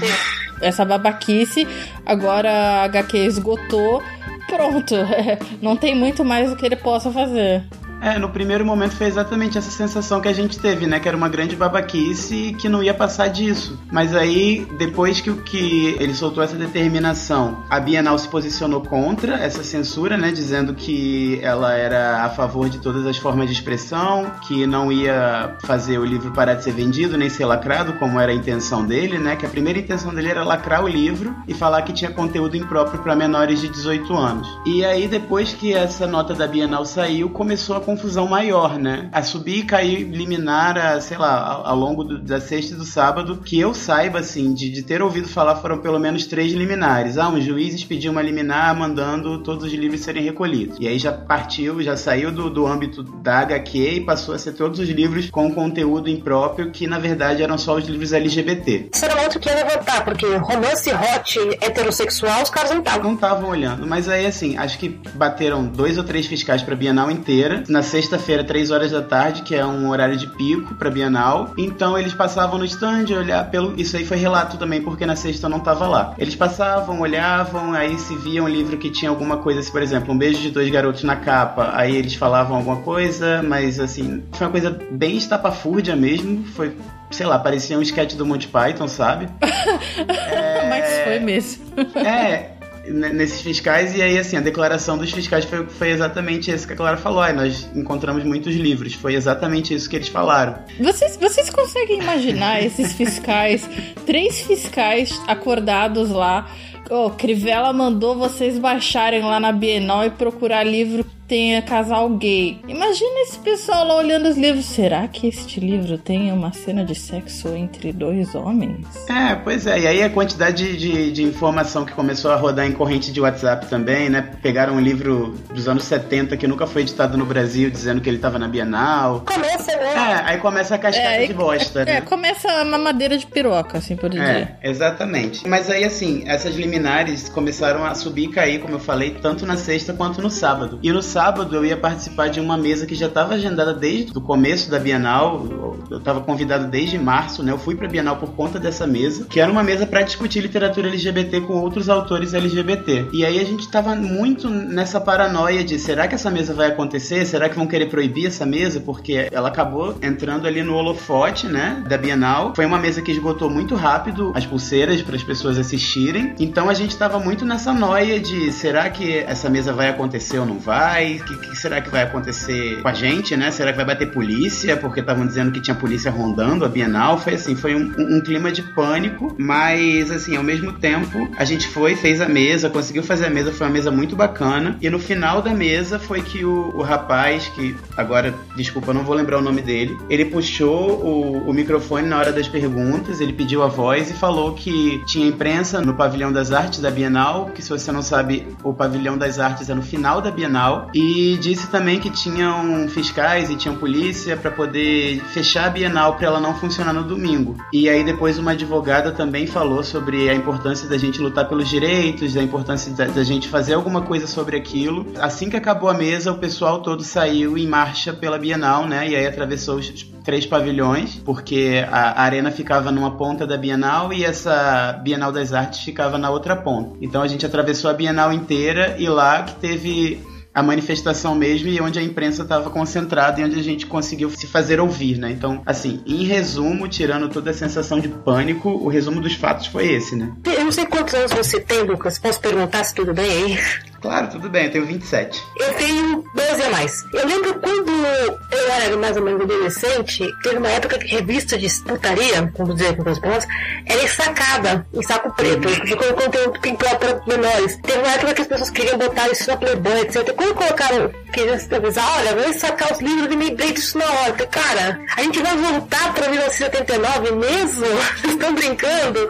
essa 0.61 0.85
babaquice, 0.85 1.67
agora 2.05 2.51
a 2.51 2.85
HQ 2.85 3.17
esgotou, 3.17 4.03
pronto, 4.47 4.95
não 5.61 5.77
tem 5.77 5.95
muito 5.95 6.25
mais 6.25 6.51
o 6.51 6.57
que 6.57 6.67
ele 6.67 6.77
possa 6.77 7.11
fazer. 7.11 7.63
É, 8.05 8.19
no 8.19 8.29
primeiro 8.29 8.67
momento 8.67 8.95
foi 8.97 9.07
exatamente 9.07 9.57
essa 9.57 9.71
sensação 9.71 10.21
que 10.21 10.29
a 10.29 10.33
gente 10.33 10.59
teve, 10.59 10.87
né? 10.87 11.01
Que 11.01 11.09
era 11.09 11.17
uma 11.17 11.27
grande 11.27 11.57
babaquice 11.57 12.49
e 12.49 12.55
que 12.55 12.69
não 12.69 12.83
ia 12.83 12.93
passar 12.93 13.29
disso. 13.29 13.79
Mas 13.91 14.15
aí, 14.15 14.69
depois 14.77 15.23
que, 15.23 15.33
que 15.37 15.97
ele 15.99 16.15
soltou 16.15 16.45
essa 16.45 16.55
determinação, 16.55 17.65
a 17.71 17.81
Bienal 17.81 18.19
se 18.19 18.29
posicionou 18.29 18.83
contra 18.83 19.37
essa 19.37 19.65
censura, 19.65 20.19
né? 20.19 20.31
Dizendo 20.31 20.75
que 20.75 21.41
ela 21.43 21.73
era 21.73 22.25
a 22.25 22.29
favor 22.29 22.69
de 22.69 22.79
todas 22.79 23.07
as 23.07 23.17
formas 23.17 23.47
de 23.47 23.55
expressão, 23.55 24.31
que 24.47 24.67
não 24.67 24.93
ia 24.93 25.57
fazer 25.63 25.99
o 25.99 26.05
livro 26.05 26.31
parar 26.31 26.57
de 26.57 26.65
ser 26.65 26.73
vendido, 26.73 27.17
nem 27.17 27.31
ser 27.31 27.47
lacrado, 27.47 27.95
como 27.95 28.21
era 28.21 28.33
a 28.33 28.35
intenção 28.35 28.85
dele, 28.85 29.19
né? 29.19 29.35
Que 29.35 29.47
a 29.47 29.49
primeira 29.49 29.79
intenção 29.79 30.13
dele 30.13 30.29
era 30.29 30.45
lacrar 30.45 30.85
o 30.85 30.89
livro 30.89 31.35
e 31.49 31.55
falar 31.55 31.81
que 31.81 31.93
tinha 31.95 32.11
conteúdo 32.11 32.55
impróprio 32.55 33.01
para 33.01 33.17
menores 33.17 33.63
de 33.63 33.69
18 33.69 34.15
anos. 34.15 34.47
E 34.67 34.85
aí, 34.85 35.09
depois 35.09 35.55
que 35.55 35.73
essa 35.73 36.07
nota 36.07 36.35
da 36.35 36.47
Bienal 36.47 36.85
saiu, 36.85 37.31
começou 37.31 37.77
a 37.77 37.81
confusão 37.95 38.27
maior, 38.27 38.79
né? 38.79 39.09
A 39.13 39.23
subir 39.23 39.61
e 39.61 39.63
cair 39.63 40.05
liminar, 40.05 40.77
a, 40.77 41.01
sei 41.01 41.17
lá, 41.17 41.63
ao, 41.65 41.77
longo 41.77 42.03
do, 42.03 42.19
da 42.19 42.41
sexta 42.41 42.75
e 42.75 42.77
do 42.77 42.85
sábado, 42.85 43.37
que 43.37 43.59
eu 43.59 43.73
saiba, 43.73 44.19
assim, 44.19 44.53
de, 44.53 44.69
de 44.71 44.83
ter 44.83 45.01
ouvido 45.01 45.29
falar, 45.29 45.57
foram 45.57 45.79
pelo 45.79 45.99
menos 45.99 46.27
três 46.27 46.53
liminares. 46.53 47.17
Ah, 47.17 47.29
um 47.29 47.41
juiz 47.41 47.83
pediu 47.85 48.11
uma 48.11 48.23
liminar 48.23 48.77
mandando 48.77 49.43
todos 49.43 49.65
os 49.65 49.73
livros 49.73 50.01
serem 50.01 50.25
recolhidos. 50.25 50.77
E 50.81 50.89
aí 50.89 50.99
já 50.99 51.13
partiu, 51.13 51.83
já 51.83 51.97
saiu 51.97 52.33
do, 52.33 52.51
do 52.51 52.67
âmbito 52.67 53.03
da 53.03 53.41
HQ 53.41 53.79
e 53.79 54.01
passou 54.01 54.35
a 54.35 54.39
ser 54.39 54.53
todos 54.53 54.81
os 54.81 54.89
livros 54.89 55.31
com 55.31 55.53
conteúdo 55.53 56.09
impróprio, 56.09 56.71
que 56.71 56.87
na 56.87 56.99
verdade 56.99 57.43
eram 57.43 57.57
só 57.57 57.77
os 57.77 57.87
livros 57.87 58.13
LGBT. 58.13 58.91
Isso 58.93 59.05
era 59.05 59.23
outro 59.23 59.39
que 59.39 59.49
ia 59.49 59.55
levantar, 59.55 60.05
porque 60.05 60.27
romance 60.37 60.91
hot 60.91 61.39
heterossexual 61.61 62.43
os 62.43 62.51
caras 62.51 62.71
não 62.71 62.79
estavam. 62.79 63.05
Não 63.05 63.15
estavam 63.15 63.51
olhando, 63.51 63.87
mas 63.87 64.09
aí 64.09 64.27
assim, 64.27 64.57
acho 64.57 64.79
que 64.79 64.89
bateram 65.15 65.65
dois 65.67 65.99
ou 65.99 66.05
três 66.05 66.27
fiscais 66.27 66.63
pra 66.63 66.75
Bienal 66.75 67.11
inteira. 67.11 67.63
Na 67.75 67.83
sexta-feira, 67.83 68.45
três 68.45 68.71
horas 68.71 68.93
da 68.93 69.03
tarde, 69.03 69.43
que 69.43 69.53
é 69.53 69.67
um 69.67 69.91
horário 69.91 70.17
de 70.17 70.29
pico 70.29 70.77
para 70.77 70.89
Bienal. 70.89 71.53
Então 71.59 71.99
eles 71.99 72.15
passavam 72.15 72.57
no 72.57 72.65
stand, 72.65 73.07
olhar 73.11 73.51
pelo. 73.51 73.75
Isso 73.77 73.97
aí 73.97 74.07
foi 74.07 74.17
relato 74.17 74.57
também, 74.57 74.81
porque 74.81 75.05
na 75.05 75.17
sexta 75.17 75.47
eu 75.47 75.51
não 75.51 75.59
tava 75.59 75.89
lá. 75.89 76.15
Eles 76.17 76.37
passavam, 76.37 77.01
olhavam, 77.01 77.73
aí 77.73 77.99
se 77.99 78.15
via 78.15 78.45
um 78.45 78.49
livro 78.49 78.77
que 78.77 78.89
tinha 78.91 79.11
alguma 79.11 79.39
coisa, 79.39 79.59
assim, 79.59 79.73
por 79.73 79.83
exemplo, 79.83 80.15
um 80.15 80.17
beijo 80.17 80.41
de 80.41 80.53
dois 80.53 80.71
garotos 80.71 81.03
na 81.03 81.17
capa, 81.17 81.73
aí 81.75 81.97
eles 81.97 82.15
falavam 82.15 82.59
alguma 82.59 82.77
coisa, 82.77 83.43
mas 83.43 83.81
assim, 83.81 84.23
foi 84.31 84.47
uma 84.47 84.53
coisa 84.53 84.79
bem 84.93 85.17
estapafúrdia 85.17 85.97
mesmo. 85.97 86.45
Foi 86.45 86.77
sei 87.11 87.27
lá, 87.27 87.39
parecia 87.39 87.79
um 87.79 87.83
sketch 87.83 88.15
do 88.15 88.27
Monty 88.27 88.49
Python, 88.49 88.89
sabe? 88.89 89.29
é... 89.41 90.69
Mas 90.69 91.05
foi 91.05 91.19
mesmo. 91.21 91.65
é, 91.95 92.51
nesses 92.87 93.41
fiscais, 93.41 93.95
e 93.95 94.03
aí, 94.03 94.19
assim, 94.19 94.37
a 94.37 94.41
declaração 94.41 94.99
dos 94.99 95.13
fiscais 95.13 95.45
foi, 95.45 95.67
foi 95.67 95.91
exatamente 95.91 96.51
isso 96.51 96.67
que 96.67 96.73
a 96.73 96.77
Clara 96.77 96.97
falou. 96.97 97.21
Aí 97.21 97.33
nós 97.33 97.69
encontramos 97.75 98.25
muitos 98.25 98.55
livros, 98.55 98.95
foi 98.95 99.15
exatamente 99.15 99.75
isso 99.75 99.89
que 99.89 99.97
eles 99.97 100.09
falaram. 100.09 100.59
Vocês, 100.81 101.17
vocês 101.17 101.51
conseguem 101.51 102.01
imaginar 102.01 102.63
esses 102.63 102.93
fiscais, 102.93 103.69
três 104.05 104.41
fiscais 104.41 105.21
acordados 105.27 106.11
lá 106.11 106.47
oh, 106.91 107.11
Crivella 107.11 107.73
mandou 107.73 108.17
vocês 108.17 108.59
baixarem 108.59 109.23
lá 109.23 109.41
na 109.41 109.53
Bienal 109.53 110.05
e 110.05 110.11
procurar 110.11 110.65
livro 110.65 111.05
tenha 111.27 111.63
casal 111.63 112.09
gay. 112.11 112.61
Imagina 112.69 113.21
esse 113.23 113.39
pessoal 113.39 113.87
lá 113.87 113.97
olhando 113.97 114.29
os 114.29 114.37
livros. 114.37 114.65
Será 114.67 115.07
que 115.09 115.27
este 115.27 115.61
livro 115.61 115.99
tem 115.99 116.33
uma 116.33 116.53
cena 116.53 116.85
de 116.85 116.95
sexo 116.95 117.49
entre 117.55 117.93
dois 117.93 118.35
homens? 118.35 118.87
É, 119.09 119.35
pois 119.35 119.67
é. 119.67 119.81
E 119.81 119.87
aí 119.87 120.03
a 120.03 120.11
quantidade 120.11 120.77
de, 120.77 121.13
de 121.13 121.23
informação 121.23 121.85
que 121.85 121.93
começou 121.93 122.31
a 122.31 122.37
rodar 122.37 122.67
em 122.67 122.73
corrente 122.73 123.13
de 123.13 123.21
WhatsApp 123.21 123.67
também, 123.67 124.09
né? 124.09 124.23
Pegaram 124.43 124.75
um 124.75 124.81
livro 124.81 125.35
dos 125.53 125.69
anos 125.69 125.85
70 125.85 126.37
que 126.37 126.47
nunca 126.47 126.67
foi 126.67 126.83
editado 126.83 127.17
no 127.17 127.25
Brasil, 127.25 127.71
dizendo 127.71 128.01
que 128.01 128.09
ele 128.09 128.19
tava 128.19 128.39
na 128.39 128.49
Bienal. 128.49 129.25
Começa, 129.27 129.77
né? 129.77 129.95
É, 129.95 130.31
aí 130.31 130.39
começa 130.39 130.75
a 130.75 130.79
cascata 130.79 131.09
é, 131.09 131.27
de 131.27 131.35
bosta, 131.35 131.83
é, 131.83 131.85
né? 131.85 131.97
É, 131.97 132.01
começa 132.01 132.49
a 132.51 132.65
mamadeira 132.65 133.17
de 133.17 133.27
piroca, 133.27 133.79
assim 133.79 133.97
por 133.97 134.11
dizer. 134.11 134.57
É, 134.63 134.71
exatamente. 134.71 135.47
Mas 135.49 135.71
aí, 135.71 135.85
assim, 135.85 136.25
essas 136.27 136.55
liminares 136.55 137.29
começaram 137.29 137.85
a 137.85 137.95
subir 137.95 138.25
e 138.25 138.29
cair, 138.29 138.61
como 138.61 138.75
eu 138.75 138.81
falei, 138.81 139.17
tanto 139.21 139.47
na 139.47 139.57
sexta 139.57 139.93
quanto 139.93 140.21
no 140.21 140.31
sábado. 140.31 140.79
E 140.83 140.93
no 140.93 141.03
sábado 141.03 141.24
eu 141.53 141.65
ia 141.65 141.77
participar 141.77 142.29
de 142.29 142.39
uma 142.41 142.57
mesa 142.57 142.85
que 142.87 142.95
já 142.95 143.07
estava 143.07 143.35
agendada 143.35 143.73
desde 143.73 144.17
o 144.17 144.21
começo 144.21 144.71
da 144.71 144.79
Bienal. 144.79 145.47
Eu 145.91 145.99
estava 145.99 146.21
convidado 146.21 146.67
desde 146.67 146.99
março, 146.99 147.43
né? 147.43 147.53
Eu 147.53 147.59
fui 147.59 147.75
para 147.75 147.87
a 147.87 147.91
Bienal 147.91 148.17
por 148.17 148.31
conta 148.33 148.59
dessa 148.59 148.87
mesa, 148.87 149.25
que 149.25 149.41
era 149.41 149.51
uma 149.51 149.63
mesa 149.63 149.87
para 149.87 150.03
discutir 150.03 150.41
literatura 150.41 150.89
LGBT 150.89 151.41
com 151.43 151.55
outros 151.55 151.89
autores 151.89 152.35
LGBT. 152.35 153.07
E 153.13 153.25
aí 153.25 153.41
a 153.41 153.45
gente 153.45 153.61
estava 153.61 153.95
muito 153.95 154.51
nessa 154.51 155.01
paranoia 155.01 155.65
de 155.65 155.79
será 155.79 156.07
que 156.07 156.15
essa 156.15 156.31
mesa 156.31 156.53
vai 156.53 156.69
acontecer? 156.69 157.25
Será 157.25 157.49
que 157.49 157.57
vão 157.57 157.67
querer 157.67 157.87
proibir 157.87 158.27
essa 158.27 158.45
mesa? 158.45 158.81
Porque 158.81 159.29
ela 159.33 159.49
acabou 159.49 159.97
entrando 160.03 160.47
ali 160.47 160.63
no 160.63 160.75
holofote, 160.75 161.47
né, 161.47 161.83
da 161.89 161.97
Bienal. 161.97 162.53
Foi 162.55 162.67
uma 162.67 162.79
mesa 162.79 163.01
que 163.01 163.13
esgotou 163.13 163.49
muito 163.49 163.75
rápido 163.75 164.33
as 164.35 164.45
pulseiras 164.45 165.01
para 165.03 165.17
as 165.17 165.23
pessoas 165.23 165.59
assistirem. 165.59 166.35
Então 166.39 166.69
a 166.69 166.75
gente 166.75 166.91
estava 166.91 167.19
muito 167.19 167.45
nessa 167.45 167.73
noia 167.73 168.21
de 168.21 168.53
será 168.53 168.91
que 168.91 169.19
essa 169.19 169.49
mesa 169.49 169.73
vai 169.73 169.89
acontecer 169.89 170.39
ou 170.39 170.47
não 170.47 170.59
vai? 170.59 171.04
Que, 171.05 171.37
que 171.37 171.57
será 171.57 171.81
que 171.81 171.91
vai 171.91 172.03
acontecer 172.03 172.81
com 172.81 172.89
a 172.89 172.93
gente, 172.93 173.37
né? 173.37 173.51
Será 173.51 173.71
que 173.71 173.77
vai 173.77 173.87
bater 173.87 174.11
polícia? 174.11 174.77
Porque 174.77 175.01
estavam 175.01 175.27
dizendo 175.27 175.53
que 175.53 175.61
tinha 175.61 175.75
polícia 175.75 176.11
rondando 176.11 176.65
a 176.65 176.69
Bienal. 176.69 177.19
Foi 177.19 177.35
assim, 177.35 177.55
foi 177.55 177.75
um, 177.75 177.93
um, 177.99 178.21
clima 178.21 178.51
de 178.51 178.63
pânico, 178.63 179.35
mas 179.39 180.11
assim, 180.11 180.37
ao 180.37 180.43
mesmo 180.43 180.73
tempo, 180.73 181.29
a 181.37 181.45
gente 181.45 181.69
foi, 181.69 181.95
fez 181.95 182.21
a 182.21 182.29
mesa, 182.29 182.71
conseguiu 182.71 183.03
fazer 183.03 183.27
a 183.27 183.31
mesa, 183.31 183.53
foi 183.53 183.67
uma 183.67 183.73
mesa 183.73 183.91
muito 183.91 184.17
bacana. 184.17 184.77
E 184.81 184.89
no 184.89 184.99
final 184.99 185.43
da 185.43 185.53
mesa 185.53 185.99
foi 185.99 186.23
que 186.23 186.45
o, 186.45 186.75
o 186.75 186.83
rapaz, 186.83 187.49
que 187.49 187.77
agora, 187.97 188.35
desculpa, 188.57 188.93
não 188.93 189.05
vou 189.05 189.15
lembrar 189.15 189.39
o 189.39 189.43
nome 189.43 189.63
dele, 189.63 189.97
ele 190.09 190.25
puxou 190.25 190.91
o, 191.05 191.51
o 191.51 191.53
microfone 191.53 192.09
na 192.09 192.19
hora 192.19 192.33
das 192.33 192.49
perguntas, 192.49 193.21
ele 193.21 193.33
pediu 193.33 193.63
a 193.63 193.67
voz 193.67 194.11
e 194.11 194.15
falou 194.15 194.55
que 194.55 195.03
tinha 195.07 195.27
imprensa 195.27 195.81
no 195.81 195.95
Pavilhão 195.95 196.33
das 196.33 196.53
Artes 196.53 196.81
da 196.81 196.91
Bienal, 196.91 197.51
que 197.55 197.63
se 197.63 197.71
você 197.71 197.93
não 197.93 198.03
sabe, 198.03 198.47
o 198.63 198.73
Pavilhão 198.73 199.17
das 199.19 199.39
Artes 199.39 199.69
é 199.69 199.75
no 199.75 199.83
final 199.83 200.21
da 200.21 200.31
Bienal, 200.31 200.91
e 200.95 201.37
disse 201.39 201.67
também 201.67 201.99
que 201.99 202.09
tinham 202.09 202.89
fiscais 202.89 203.51
e 203.51 203.57
tinham 203.57 203.77
polícia 203.77 204.37
para 204.37 204.51
poder 204.51 205.21
fechar 205.33 205.67
a 205.67 205.71
Bienal 205.71 206.17
para 206.17 206.29
ela 206.29 206.41
não 206.41 206.55
funcionar 206.55 206.93
no 206.93 207.03
domingo. 207.03 207.57
E 207.73 207.89
aí 207.89 208.05
depois 208.05 208.39
uma 208.39 208.53
advogada 208.53 209.11
também 209.11 209.47
falou 209.47 209.83
sobre 209.83 210.31
a 210.31 210.35
importância 210.35 210.89
da 210.89 210.97
gente 210.97 211.21
lutar 211.21 211.49
pelos 211.49 211.69
direitos, 211.69 212.37
a 212.37 212.43
importância 212.43 212.93
da, 212.93 213.07
da 213.07 213.25
gente 213.25 213.49
fazer 213.49 213.75
alguma 213.75 214.03
coisa 214.03 214.29
sobre 214.29 214.57
aquilo. 214.57 215.07
Assim 215.19 215.51
que 215.51 215.57
acabou 215.57 215.91
a 215.91 215.95
mesa, 215.95 216.31
o 216.31 216.39
pessoal 216.39 216.81
todo 216.81 217.03
saiu 217.03 217.59
em 217.59 217.67
marcha 217.67 218.13
pela 218.13 218.39
Bienal, 218.39 218.87
né? 218.87 219.09
E 219.09 219.17
aí 219.17 219.27
atravessou 219.27 219.77
os 219.77 220.15
três 220.25 220.47
pavilhões, 220.47 221.17
porque 221.25 221.85
a 221.91 222.23
arena 222.23 222.51
ficava 222.51 222.91
numa 222.93 223.17
ponta 223.17 223.47
da 223.47 223.57
Bienal 223.57 224.13
e 224.13 224.25
essa 224.25 224.93
Bienal 225.03 225.33
das 225.33 225.53
Artes 225.53 225.81
ficava 225.81 226.17
na 226.17 226.31
outra 226.31 226.55
ponta. 226.57 226.97
Então 227.01 227.21
a 227.21 227.29
gente 227.29 227.45
atravessou 227.45 227.91
a 227.91 227.95
Bienal 227.95 228.33
inteira 228.33 228.97
e 228.99 229.09
lá 229.09 229.43
que 229.43 229.57
teve 229.57 230.34
a 230.55 230.63
manifestação 230.63 231.35
mesmo 231.35 231.69
e 231.69 231.81
onde 231.81 231.99
a 231.99 232.03
imprensa 232.03 232.43
estava 232.43 232.71
concentrada 232.71 233.41
e 233.41 233.45
onde 233.45 233.59
a 233.59 233.63
gente 233.63 233.87
conseguiu 233.87 234.31
se 234.31 234.47
fazer 234.47 234.79
ouvir, 234.79 235.19
né? 235.19 235.33
Então, 235.33 235.61
assim, 235.67 236.01
em 236.07 236.25
resumo, 236.25 236.87
tirando 236.89 237.29
toda 237.29 237.51
a 237.51 237.55
sensação 237.55 237.99
de 237.99 238.09
pânico, 238.09 238.69
o 238.69 238.89
resumo 238.89 239.21
dos 239.21 239.35
fatos 239.35 239.67
foi 239.67 239.89
esse, 239.89 240.15
né? 240.15 240.33
Eu 240.45 240.65
não 240.65 240.73
sei 240.73 240.87
quantos 240.87 241.13
anos 241.15 241.33
você 241.33 241.61
tem, 241.61 241.83
Lucas. 241.83 242.19
Posso 242.19 242.41
perguntar 242.41 242.85
se 242.85 242.95
tudo 242.95 243.13
bem 243.13 243.31
aí? 243.31 243.59
Claro, 244.05 244.29
tudo 244.29 244.51
bem, 244.51 244.67
eu 244.67 244.71
tenho 244.71 244.85
27. 244.85 245.43
Eu 245.57 245.75
tenho 245.77 246.25
12 246.35 246.63
a 246.63 246.71
mais. 246.71 247.07
Eu 247.11 247.27
lembro 247.27 247.55
quando 247.55 247.91
eu 247.91 248.73
era 248.83 248.97
mais 248.99 249.17
ou 249.17 249.23
menos 249.23 249.41
adolescente, 249.41 250.31
teve 250.43 250.59
uma 250.59 250.69
época 250.69 250.99
que 250.99 251.07
revista 251.07 251.57
de 251.57 251.67
putaria, 251.81 252.53
como 252.53 252.75
dizer 252.75 252.99
com 252.99 253.09
as 253.09 253.19
palavras, 253.19 253.47
era 253.87 254.05
ensacada, 254.05 254.87
em 254.93 255.03
saco 255.03 255.35
preto, 255.35 255.71
ficou 255.87 256.07
uhum. 256.09 256.17
conteúdo 256.17 256.61
pintor 256.61 256.99
para 256.99 257.23
menores. 257.27 257.77
Teve 257.77 257.99
uma 257.99 258.13
época 258.13 258.35
que 258.35 258.43
as 258.43 258.49
pessoas 258.49 258.69
queriam 258.69 258.99
botar 258.99 259.27
isso 259.31 259.51
na 259.51 259.57
Playboy, 259.57 260.01
etc. 260.03 260.35
Quando 260.35 260.55
colocaram, 260.55 261.11
queriam 261.35 261.59
se 261.59 261.75
avisar, 261.75 262.19
olha, 262.19 262.35
vamos 262.35 262.57
sacar 262.57 262.93
os 262.93 263.01
livros 263.01 263.33
e 263.33 263.37
me 263.37 263.47
lembrei 263.47 263.73
disso 263.73 263.99
na 263.99 264.05
hora. 264.05 264.33
Cara, 264.47 265.01
a 265.17 265.23
gente 265.23 265.43
vai 265.43 265.57
voltar 265.57 266.15
para 266.15 266.29
1979 266.29 267.33
mesmo? 267.33 267.85
Vocês 268.17 268.33
estão 268.33 268.55
brincando? 268.55 269.29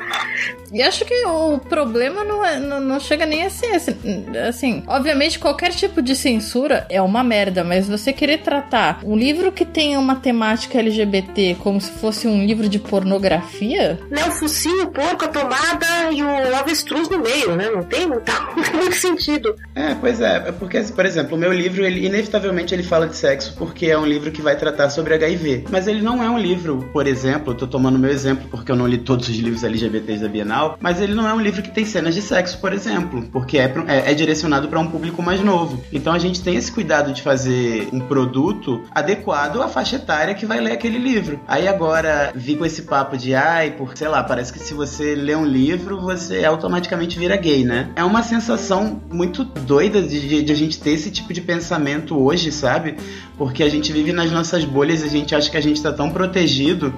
E 0.75 0.83
acho 0.83 1.05
que 1.05 1.15
o 1.25 1.59
problema 1.59 2.25
não, 2.25 2.45
é, 2.45 2.59
não, 2.59 2.81
não 2.81 2.99
chega 2.99 3.25
nem 3.25 3.45
a 3.45 3.51
ser 3.51 3.77
assim, 3.77 4.27
assim. 4.49 4.83
Obviamente, 4.89 5.39
qualquer 5.39 5.71
tipo 5.71 6.03
de 6.03 6.17
censura 6.17 6.85
é 6.91 7.01
uma 7.01 7.23
merda, 7.23 7.63
mas 7.63 7.89
você 7.89 8.13
querer 8.13 8.39
tratar 8.39 8.99
um 9.05 9.17
livro 9.17 9.53
que 9.53 9.65
tem 9.65 9.97
uma 9.97 10.17
temática 10.17 10.81
LGBT 10.81 11.59
como 11.61 11.81
se 11.81 11.93
fosse 11.93 12.27
um 12.27 12.45
livro 12.45 12.69
de 12.69 12.81
pornografia. 12.81 14.01
Não, 14.11 14.29
o 14.29 14.33
focinho, 14.33 14.87
o 14.87 14.91
porco, 14.91 15.25
a 15.25 15.29
tomada 15.29 16.11
e 16.11 16.21
o 16.25 16.57
avestruz 16.57 17.09
no 17.09 17.21
meio, 17.21 17.55
né? 17.55 17.71
Não 17.71 17.85
tem, 17.85 18.07
não 18.07 18.21
tá 18.21 18.53
muito 18.75 18.97
sentido. 18.97 19.55
É, 19.77 19.95
pois 19.95 20.21
é. 20.21 20.49
é 20.49 20.53
porque, 20.53 20.81
por 20.81 21.07
exemplo, 21.07 21.37
o 21.37 21.41
meu 21.41 21.53
livro, 21.53 21.85
ele 21.95 22.07
inevitavelmente 22.07 22.75
ele 22.75 22.83
fala 22.83 23.07
de 23.07 23.17
sexo 23.17 23.55
porque 23.57 23.87
é 23.87 23.99
um 23.99 24.07
livro 24.07 24.31
que 24.31 24.43
vai 24.43 24.57
tratar 24.57 24.91
sobre 24.91 25.15
HIV. 25.15 25.65
Mas 25.71 25.87
ele 25.87 26.03
não 26.03 26.23
é 26.23 26.29
um 26.29 26.39
livro, 26.39 26.89
por 26.93 27.07
exemplo, 27.07 27.55
tô 27.55 27.67
tomando 27.67 27.99
meu 27.99 28.11
exemplo 28.11 28.49
porque 28.51 28.71
eu 28.71 28.77
não 28.77 28.87
li 28.87 28.99
todos 28.99 29.29
os 29.29 29.37
livros 29.37 29.63
LGBTs 29.63 30.23
da 30.23 30.29
Bienal 30.29 30.77
mas 30.81 31.01
ele 31.01 31.15
não 31.15 31.29
é 31.29 31.33
um 31.33 31.41
livro 31.41 31.63
que 31.63 31.71
tem 31.71 31.85
cenas 31.85 32.15
de 32.15 32.23
sexo, 32.23 32.59
por 32.59 32.73
exemplo, 32.73 33.23
porque 33.33 33.59
é, 33.59 33.73
é, 33.87 34.11
é 34.11 34.15
direcionado 34.15 34.69
para 34.69 34.81
um 34.81 34.87
público 34.87 35.23
mais 35.23 35.41
novo. 35.41 35.83
Então 35.93 36.13
a 36.13 36.19
gente 36.19 36.43
tem 36.43 36.57
esse 36.57 36.71
cuidado 36.71 37.13
de 37.13 37.23
fazer 37.23 37.89
um 37.93 38.01
produto 38.01 38.83
adequado 38.91 39.63
à 39.63 39.69
faixa 39.69 39.97
etária 39.97 40.35
que 40.35 40.47
vai 40.47 40.61
ler 40.61 40.73
aquele 40.73 40.99
livro. 40.99 41.41
Aí 41.47 41.69
agora 41.69 42.33
vi 42.35 42.57
com 42.57 42.65
esse 42.65 42.83
papo 42.83 43.17
de 43.17 43.35
ai, 43.35 43.73
por 43.73 43.97
sei 43.97 44.09
lá, 44.09 44.23
parece 44.23 44.53
que 44.53 44.59
se 44.59 44.75
você 44.75 45.15
lê 45.15 45.35
um 45.35 45.45
livro, 45.45 46.01
você 46.01 46.45
automaticamente 46.45 47.19
vira 47.19 47.37
gay, 47.37 47.65
né? 47.65 47.91
É 47.97 48.05
uma 48.05 48.23
sensação 48.23 49.01
muito 49.11 49.45
doida 49.45 50.03
de, 50.03 50.43
de 50.43 50.53
a 50.53 50.57
gente 50.57 50.81
ter 50.81 50.91
esse 50.91 51.11
tipo 51.11 51.33
de 51.33 51.41
pensamento 51.41 51.84
hoje, 52.17 52.51
sabe? 52.51 52.97
Porque 53.37 53.63
a 53.63 53.69
gente 53.69 53.93
vive 53.93 54.13
nas 54.13 54.31
nossas 54.31 54.65
bolhas 54.65 55.03
a 55.03 55.09
gente 55.09 55.35
acha 55.35 55.51
que 55.51 55.57
a 55.57 55.61
gente 55.61 55.83
tá 55.83 55.93
tão 55.93 56.11
protegido 56.11 56.95